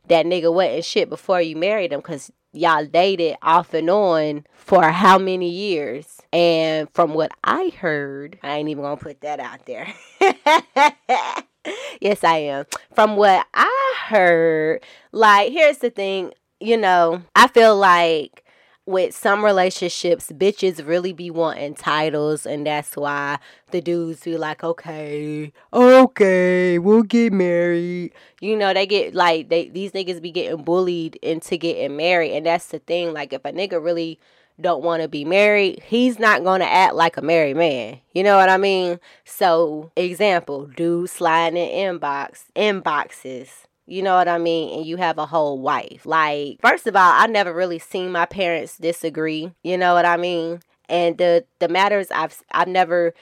that 0.09 0.27
nigga 0.27 0.53
wasn't 0.53 0.85
shit 0.85 1.09
before 1.09 1.41
you 1.41 1.57
married 1.57 1.93
him 1.93 2.01
because 2.01 2.31
y'all 2.53 2.87
dated 2.87 3.37
off 3.43 3.75
and 3.75 3.91
on 3.91 4.45
for 4.53 4.83
how 4.91 5.19
many 5.19 5.51
years? 5.51 6.21
And 6.33 6.89
from 6.95 7.15
what 7.15 7.33
I 7.45 7.73
heard, 7.79 8.39
I 8.43 8.57
ain't 8.57 8.69
even 8.69 8.85
gonna 8.85 8.97
put 8.97 9.21
that 9.23 9.41
out 9.41 9.67
there. 9.67 9.93
yes, 12.01 12.25
I 12.25 12.39
am. 12.39 12.65
From 12.95 13.17
what 13.17 13.47
I 13.55 13.95
heard, 14.09 14.83
like, 15.13 15.53
here's 15.53 15.79
the 15.79 15.91
thing, 15.91 16.33
you 16.61 16.77
know, 16.77 17.23
I 17.35 17.49
feel 17.49 17.77
like 17.77 18.45
with 18.87 19.17
some 19.17 19.45
relationships, 19.45 20.31
bitches 20.31 20.87
really 20.87 21.13
be 21.13 21.29
wanting 21.29 21.75
titles, 21.75 22.47
and 22.47 22.67
that's 22.67 22.97
why 22.97 23.39
the 23.73 23.81
dudes 23.81 24.23
be 24.23 24.37
like, 24.37 24.63
okay, 24.63 25.53
okay, 25.73 26.79
we'll 26.79 27.03
get 27.03 27.33
married. 27.33 28.13
You 28.41 28.57
know, 28.57 28.73
they 28.73 28.87
get 28.87 29.13
like 29.15 29.49
they 29.49 29.69
these 29.69 29.91
niggas 29.91 30.23
be 30.23 30.31
getting 30.31 30.63
bullied 30.63 31.17
into 31.17 31.57
getting 31.57 31.97
married, 31.97 32.37
and 32.37 32.47
that's 32.47 32.67
the 32.67 32.79
thing. 32.79 33.13
Like, 33.13 33.33
if 33.33 33.45
a 33.45 33.53
nigga 33.53 33.83
really 33.83 34.21
don't 34.61 34.83
want 34.83 35.03
to 35.03 35.09
be 35.09 35.25
married, 35.25 35.83
he's 35.85 36.19
not 36.19 36.45
going 36.45 36.61
to 36.61 36.71
act 36.71 36.95
like 36.95 37.17
a 37.17 37.23
married 37.23 37.57
man. 37.57 38.01
You 38.13 38.23
know 38.23 38.37
what 38.37 38.49
I 38.49 38.57
mean? 38.57 39.01
So, 39.25 39.91
example, 39.97 40.67
dude 40.67 41.11
sliding 41.11 41.59
in 41.59 41.99
inbox, 41.99 42.45
inboxes. 42.55 43.49
You 43.87 44.03
know 44.03 44.17
what 44.17 44.29
I 44.29 44.39
mean? 44.39 44.79
And 44.79 44.87
you 44.87 44.97
have 44.97 45.19
a 45.19 45.27
whole 45.27 45.61
wife. 45.61 46.05
Like, 46.05 46.59
first 46.61 46.87
of 46.87 46.97
all, 46.97 47.13
I 47.13 47.27
never 47.27 47.53
really 47.53 47.79
seen 47.79 48.11
my 48.11 48.27
parents 48.27 48.79
disagree. 48.79 49.53
You 49.63 49.79
know 49.79 49.95
what 49.95 50.05
I 50.05 50.17
mean? 50.17 50.61
And 50.89 51.19
the 51.19 51.45
the 51.59 51.69
matters 51.69 52.09
I've 52.11 52.43
I've 52.51 52.69
never 52.69 53.15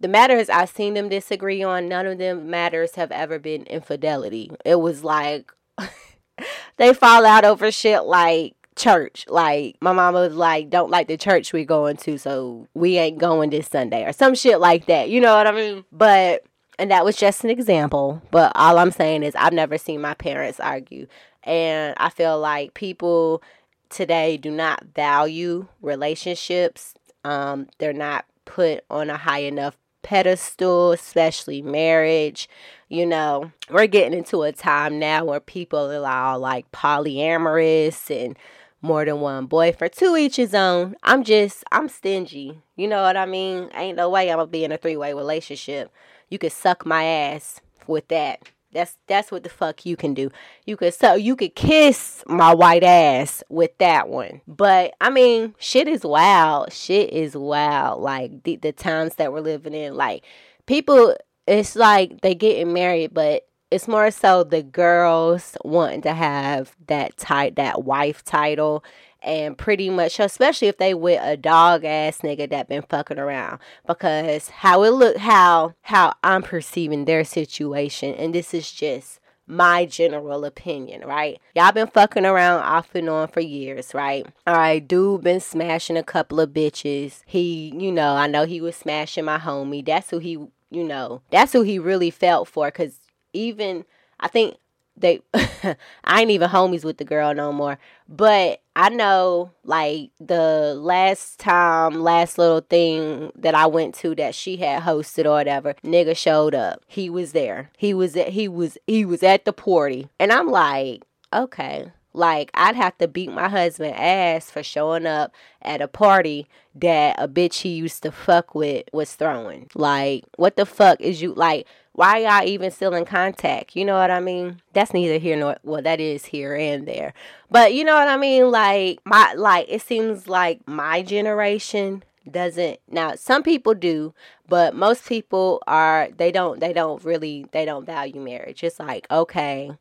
the 0.00 0.08
matters 0.08 0.50
I've 0.50 0.70
seen 0.70 0.94
them 0.94 1.08
disagree 1.08 1.62
on, 1.62 1.88
none 1.88 2.06
of 2.06 2.18
them 2.18 2.50
matters 2.50 2.96
have 2.96 3.12
ever 3.12 3.38
been 3.38 3.62
infidelity. 3.64 4.50
It 4.64 4.80
was 4.80 5.02
like 5.04 5.52
they 6.76 6.92
fall 6.92 7.24
out 7.24 7.44
over 7.44 7.70
shit 7.70 8.04
like 8.04 8.54
church. 8.76 9.24
Like 9.28 9.76
my 9.80 9.92
mama 9.92 10.20
was 10.20 10.34
like, 10.34 10.70
don't 10.70 10.90
like 10.90 11.08
the 11.08 11.16
church 11.16 11.52
we're 11.52 11.64
going 11.64 11.96
to, 11.98 12.18
so 12.18 12.66
we 12.74 12.96
ain't 12.96 13.18
going 13.18 13.50
this 13.50 13.68
Sunday 13.68 14.04
or 14.04 14.12
some 14.12 14.34
shit 14.34 14.60
like 14.60 14.86
that. 14.86 15.10
You 15.10 15.20
know 15.20 15.34
what 15.36 15.46
I 15.46 15.52
mean? 15.52 15.84
But 15.92 16.44
and 16.78 16.90
that 16.90 17.04
was 17.04 17.16
just 17.16 17.44
an 17.44 17.50
example. 17.50 18.22
But 18.30 18.52
all 18.54 18.78
I'm 18.78 18.90
saying 18.90 19.22
is 19.22 19.34
I've 19.36 19.52
never 19.52 19.78
seen 19.78 20.00
my 20.00 20.14
parents 20.14 20.60
argue. 20.60 21.06
And 21.44 21.94
I 21.98 22.08
feel 22.08 22.38
like 22.38 22.74
people 22.74 23.42
today 23.88 24.36
do 24.36 24.50
not 24.50 24.84
value 24.94 25.66
relationships. 25.80 26.94
Um, 27.24 27.68
they're 27.78 27.92
not 27.92 28.24
put 28.44 28.84
on 28.90 29.10
a 29.10 29.16
high 29.16 29.40
enough 29.40 29.76
pedestal, 30.02 30.92
especially 30.92 31.62
marriage. 31.62 32.48
You 32.88 33.06
know, 33.06 33.52
we're 33.70 33.86
getting 33.86 34.16
into 34.16 34.42
a 34.42 34.52
time 34.52 34.98
now 34.98 35.24
where 35.24 35.40
people 35.40 35.90
are 35.90 36.06
all 36.06 36.38
like 36.38 36.70
polyamorous 36.72 38.10
and 38.10 38.36
more 38.82 39.04
than 39.04 39.20
one 39.20 39.46
boy 39.46 39.72
for 39.72 39.88
two 39.88 40.16
each 40.16 40.36
his 40.36 40.54
own. 40.54 40.96
I'm 41.02 41.24
just, 41.24 41.64
I'm 41.72 41.88
stingy. 41.88 42.60
You 42.76 42.88
know 42.88 43.02
what 43.02 43.16
I 43.16 43.26
mean? 43.26 43.70
Ain't 43.74 43.96
no 43.96 44.10
way 44.10 44.30
I'm 44.30 44.38
gonna 44.38 44.48
be 44.48 44.64
in 44.64 44.72
a 44.72 44.76
three 44.76 44.96
way 44.96 45.14
relationship. 45.14 45.90
You 46.28 46.38
could 46.38 46.52
suck 46.52 46.84
my 46.84 47.04
ass 47.04 47.60
with 47.86 48.08
that. 48.08 48.40
That's 48.72 48.96
that's 49.06 49.30
what 49.30 49.44
the 49.44 49.50
fuck 49.50 49.84
you 49.84 49.96
can 49.96 50.14
do. 50.14 50.30
You 50.64 50.76
could 50.76 50.94
so 50.94 51.14
you 51.14 51.36
could 51.36 51.54
kiss 51.54 52.24
my 52.26 52.54
white 52.54 52.82
ass 52.82 53.44
with 53.48 53.76
that 53.78 54.08
one. 54.08 54.40
But 54.48 54.94
I 55.00 55.10
mean, 55.10 55.54
shit 55.58 55.86
is 55.86 56.04
wild. 56.04 56.72
Shit 56.72 57.12
is 57.12 57.36
wild. 57.36 58.00
Like 58.00 58.42
the, 58.44 58.56
the 58.56 58.72
times 58.72 59.16
that 59.16 59.32
we're 59.32 59.40
living 59.40 59.74
in. 59.74 59.94
Like 59.94 60.24
people, 60.66 61.14
it's 61.46 61.76
like 61.76 62.22
they 62.22 62.34
getting 62.34 62.72
married, 62.72 63.12
but 63.12 63.46
it's 63.72 63.88
more 63.88 64.10
so 64.10 64.44
the 64.44 64.62
girls 64.62 65.56
wanting 65.64 66.02
to 66.02 66.12
have 66.12 66.76
that 66.88 67.16
type 67.16 67.54
that 67.54 67.84
wife 67.84 68.22
title 68.22 68.84
and 69.22 69.56
pretty 69.56 69.88
much 69.88 70.20
especially 70.20 70.68
if 70.68 70.76
they 70.76 70.92
with 70.92 71.20
a 71.22 71.36
dog 71.36 71.84
ass 71.84 72.18
nigga 72.18 72.48
that 72.50 72.68
been 72.68 72.82
fucking 72.82 73.18
around 73.18 73.58
because 73.86 74.48
how 74.50 74.82
it 74.82 74.90
look 74.90 75.16
how 75.16 75.74
how 75.82 76.12
I'm 76.22 76.42
perceiving 76.42 77.06
their 77.06 77.24
situation 77.24 78.14
and 78.14 78.34
this 78.34 78.52
is 78.52 78.70
just 78.70 79.20
my 79.44 79.84
general 79.84 80.44
opinion, 80.44 81.02
right? 81.02 81.38
Y'all 81.54 81.72
been 81.72 81.88
fucking 81.88 82.24
around 82.24 82.62
off 82.62 82.94
and 82.94 83.08
on 83.08 83.28
for 83.28 83.40
years, 83.40 83.92
right? 83.92 84.24
All 84.46 84.54
right, 84.54 84.86
dude 84.86 85.22
been 85.22 85.40
smashing 85.40 85.96
a 85.96 86.02
couple 86.02 86.40
of 86.40 86.50
bitches. 86.50 87.22
He, 87.26 87.74
you 87.76 87.90
know, 87.92 88.14
I 88.14 88.28
know 88.28 88.46
he 88.46 88.60
was 88.60 88.76
smashing 88.76 89.24
my 89.24 89.38
homie. 89.38 89.84
That's 89.84 90.10
who 90.10 90.18
he, 90.18 90.32
you 90.70 90.84
know, 90.84 91.22
that's 91.30 91.52
who 91.52 91.62
he 91.62 91.78
really 91.78 92.10
felt 92.10 92.48
for 92.48 92.70
cuz 92.70 93.01
even 93.32 93.84
I 94.20 94.28
think 94.28 94.56
they 94.96 95.20
I 95.34 96.20
ain't 96.20 96.30
even 96.30 96.50
homies 96.50 96.84
with 96.84 96.98
the 96.98 97.04
girl 97.04 97.34
no 97.34 97.52
more. 97.52 97.78
But 98.08 98.60
I 98.76 98.88
know 98.88 99.52
like 99.64 100.10
the 100.20 100.74
last 100.78 101.38
time, 101.38 102.02
last 102.02 102.38
little 102.38 102.60
thing 102.60 103.32
that 103.36 103.54
I 103.54 103.66
went 103.66 103.94
to 103.96 104.14
that 104.16 104.34
she 104.34 104.58
had 104.58 104.82
hosted 104.82 105.26
or 105.26 105.30
whatever, 105.30 105.74
nigga 105.84 106.16
showed 106.16 106.54
up. 106.54 106.82
He 106.86 107.10
was 107.10 107.32
there. 107.32 107.70
He 107.76 107.94
was 107.94 108.16
at 108.16 108.30
he 108.30 108.48
was 108.48 108.78
he 108.86 109.04
was 109.04 109.22
at 109.22 109.44
the 109.44 109.52
party. 109.52 110.08
And 110.18 110.32
I'm 110.32 110.48
like, 110.48 111.02
okay. 111.32 111.92
Like 112.14 112.50
I'd 112.52 112.76
have 112.76 112.96
to 112.98 113.08
beat 113.08 113.32
my 113.32 113.48
husband 113.48 113.94
ass 113.96 114.50
for 114.50 114.62
showing 114.62 115.06
up 115.06 115.32
at 115.62 115.80
a 115.80 115.88
party 115.88 116.46
that 116.74 117.16
a 117.18 117.26
bitch 117.26 117.60
he 117.60 117.70
used 117.70 118.02
to 118.02 118.12
fuck 118.12 118.54
with 118.54 118.84
was 118.92 119.14
throwing. 119.14 119.68
Like, 119.74 120.24
what 120.36 120.56
the 120.56 120.66
fuck 120.66 121.00
is 121.00 121.22
you 121.22 121.32
like 121.32 121.66
why 121.94 122.18
y'all 122.18 122.46
even 122.46 122.70
still 122.70 122.94
in 122.94 123.04
contact? 123.04 123.76
You 123.76 123.84
know 123.84 123.96
what 123.96 124.10
I 124.10 124.20
mean? 124.20 124.62
That's 124.72 124.94
neither 124.94 125.18
here 125.18 125.36
nor 125.36 125.56
well, 125.62 125.82
that 125.82 126.00
is 126.00 126.26
here 126.26 126.54
and 126.54 126.86
there. 126.88 127.12
But 127.50 127.74
you 127.74 127.84
know 127.84 127.94
what 127.94 128.08
I 128.08 128.16
mean? 128.16 128.50
Like 128.50 129.00
my 129.04 129.34
like 129.34 129.66
it 129.68 129.82
seems 129.82 130.26
like 130.26 130.66
my 130.66 131.02
generation 131.02 132.02
doesn't 132.30 132.78
now 132.88 133.14
some 133.16 133.42
people 133.42 133.74
do 133.74 134.14
but 134.48 134.76
most 134.76 135.06
people 135.06 135.60
are 135.66 136.08
they 136.16 136.30
don't 136.30 136.60
they 136.60 136.72
don't 136.72 137.02
really 137.04 137.46
they 137.50 137.64
don't 137.64 137.84
value 137.84 138.20
marriage 138.20 138.62
it's 138.62 138.78
like 138.78 139.08
okay 139.10 139.72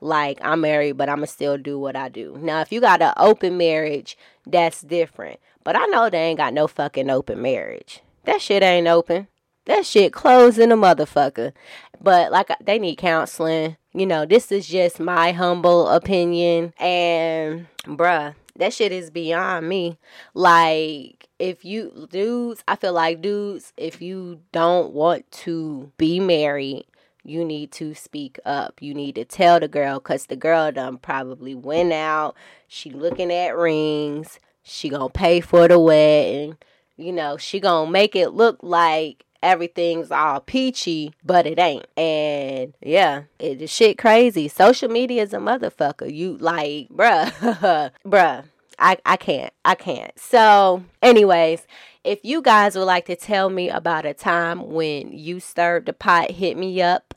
like 0.00 0.38
i'm 0.42 0.62
married 0.62 0.96
but 0.96 1.10
i'ma 1.10 1.26
still 1.26 1.58
do 1.58 1.78
what 1.78 1.94
i 1.94 2.08
do 2.08 2.38
now 2.40 2.62
if 2.62 2.72
you 2.72 2.80
got 2.80 3.02
an 3.02 3.12
open 3.18 3.58
marriage 3.58 4.16
that's 4.46 4.80
different 4.80 5.38
but 5.62 5.76
i 5.76 5.84
know 5.86 6.08
they 6.08 6.18
ain't 6.18 6.38
got 6.38 6.54
no 6.54 6.66
fucking 6.66 7.10
open 7.10 7.42
marriage 7.42 8.00
that 8.24 8.40
shit 8.40 8.62
ain't 8.62 8.88
open 8.88 9.28
that 9.70 9.86
shit 9.86 10.12
closed 10.12 10.58
in 10.58 10.72
a 10.72 10.76
motherfucker. 10.76 11.52
But 12.00 12.32
like 12.32 12.50
they 12.60 12.78
need 12.78 12.96
counseling. 12.96 13.76
You 13.92 14.06
know, 14.06 14.24
this 14.26 14.52
is 14.52 14.66
just 14.66 15.00
my 15.00 15.32
humble 15.32 15.88
opinion. 15.88 16.72
And 16.78 17.66
bruh, 17.84 18.34
that 18.56 18.72
shit 18.72 18.92
is 18.92 19.10
beyond 19.10 19.68
me. 19.68 19.98
Like, 20.34 21.28
if 21.38 21.64
you 21.64 22.06
dudes, 22.10 22.62
I 22.68 22.76
feel 22.76 22.92
like 22.92 23.22
dudes, 23.22 23.72
if 23.76 24.02
you 24.02 24.40
don't 24.52 24.92
want 24.92 25.30
to 25.32 25.92
be 25.96 26.20
married, 26.20 26.84
you 27.24 27.44
need 27.44 27.72
to 27.72 27.94
speak 27.94 28.38
up. 28.44 28.80
You 28.80 28.94
need 28.94 29.14
to 29.16 29.24
tell 29.24 29.60
the 29.60 29.68
girl 29.68 29.98
because 29.98 30.26
the 30.26 30.36
girl 30.36 30.72
done 30.72 30.98
probably 30.98 31.54
went 31.54 31.92
out. 31.92 32.36
She 32.66 32.90
looking 32.90 33.32
at 33.32 33.56
rings. 33.56 34.40
She 34.62 34.88
gonna 34.88 35.10
pay 35.10 35.40
for 35.40 35.68
the 35.68 35.78
wedding. 35.78 36.56
You 36.96 37.12
know, 37.12 37.36
she 37.36 37.60
gonna 37.60 37.90
make 37.90 38.14
it 38.14 38.30
look 38.30 38.58
like 38.62 39.24
everything's 39.42 40.10
all 40.10 40.40
peachy, 40.40 41.14
but 41.24 41.46
it 41.46 41.58
ain't. 41.58 41.86
And 41.96 42.74
yeah, 42.80 43.24
it 43.38 43.62
is 43.62 43.70
shit 43.70 43.98
crazy. 43.98 44.48
Social 44.48 44.88
media 44.88 45.22
is 45.22 45.32
a 45.32 45.38
motherfucker. 45.38 46.12
You 46.12 46.36
like, 46.38 46.88
bruh, 46.88 47.90
bruh. 48.06 48.44
I, 48.78 48.96
I 49.04 49.16
can't. 49.16 49.52
I 49.64 49.74
can't. 49.74 50.18
So, 50.18 50.82
anyways, 51.02 51.66
if 52.02 52.20
you 52.22 52.40
guys 52.40 52.76
would 52.76 52.84
like 52.84 53.04
to 53.06 53.16
tell 53.16 53.50
me 53.50 53.68
about 53.68 54.06
a 54.06 54.14
time 54.14 54.70
when 54.70 55.12
you 55.12 55.38
stirred 55.38 55.84
the 55.84 55.92
pot, 55.92 56.30
hit 56.30 56.56
me 56.56 56.80
up 56.80 57.12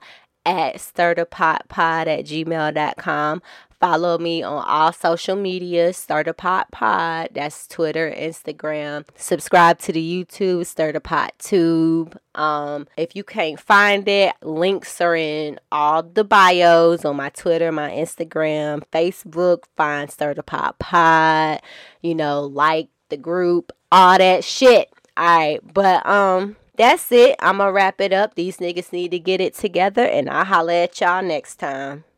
at 0.46 0.76
stirthepotpod 0.76 1.72
at 2.08 2.26
gmail.com. 2.26 3.42
Follow 3.84 4.18
me 4.18 4.42
on 4.42 4.64
all 4.66 4.94
social 4.94 5.36
media, 5.36 5.92
Stir 5.92 6.24
the 6.24 6.34
Pot 6.34 6.72
Pod. 6.72 7.32
That's 7.34 7.68
Twitter, 7.68 8.10
Instagram. 8.10 9.06
Subscribe 9.18 9.78
to 9.80 9.92
the 9.92 10.00
YouTube, 10.00 10.66
Stir 10.66 10.94
the 10.94 11.02
Pot 11.02 11.34
Tube. 11.38 12.18
Um, 12.34 12.88
if 12.96 13.14
you 13.14 13.26
can't 13.26 13.60
find 13.60 14.08
it, 14.08 14.36
links 14.42 15.02
are 15.02 15.18
in 15.18 15.60
all 15.70 16.02
the 16.02 16.24
bios 16.24 17.04
on 17.04 17.18
my 17.18 17.28
Twitter, 17.28 17.74
my 17.74 17.90
Instagram, 17.90 18.84
Facebook. 18.94 19.66
Find 19.76 20.10
Stir 20.10 20.34
the 20.34 20.44
Pot 20.44 20.80
Pod. 20.80 21.60
You 22.02 22.16
know, 22.16 22.40
like 22.44 22.88
the 23.10 23.18
group, 23.18 23.74
all 23.92 24.18
that 24.18 24.46
shit. 24.46 24.94
All 25.18 25.26
right, 25.26 25.60
but 25.74 26.06
um, 26.06 26.56
that's 26.78 27.12
it. 27.12 27.36
I'm 27.40 27.58
gonna 27.58 27.74
wrap 27.74 28.00
it 28.00 28.14
up. 28.14 28.36
These 28.36 28.60
niggas 28.60 28.94
need 28.94 29.12
to 29.12 29.20
get 29.20 29.42
it 29.42 29.56
together, 29.56 30.06
and 30.06 30.30
I'll 30.30 30.46
holla 30.46 30.74
at 30.84 31.02
y'all 31.02 31.22
next 31.22 31.56
time. 31.56 32.06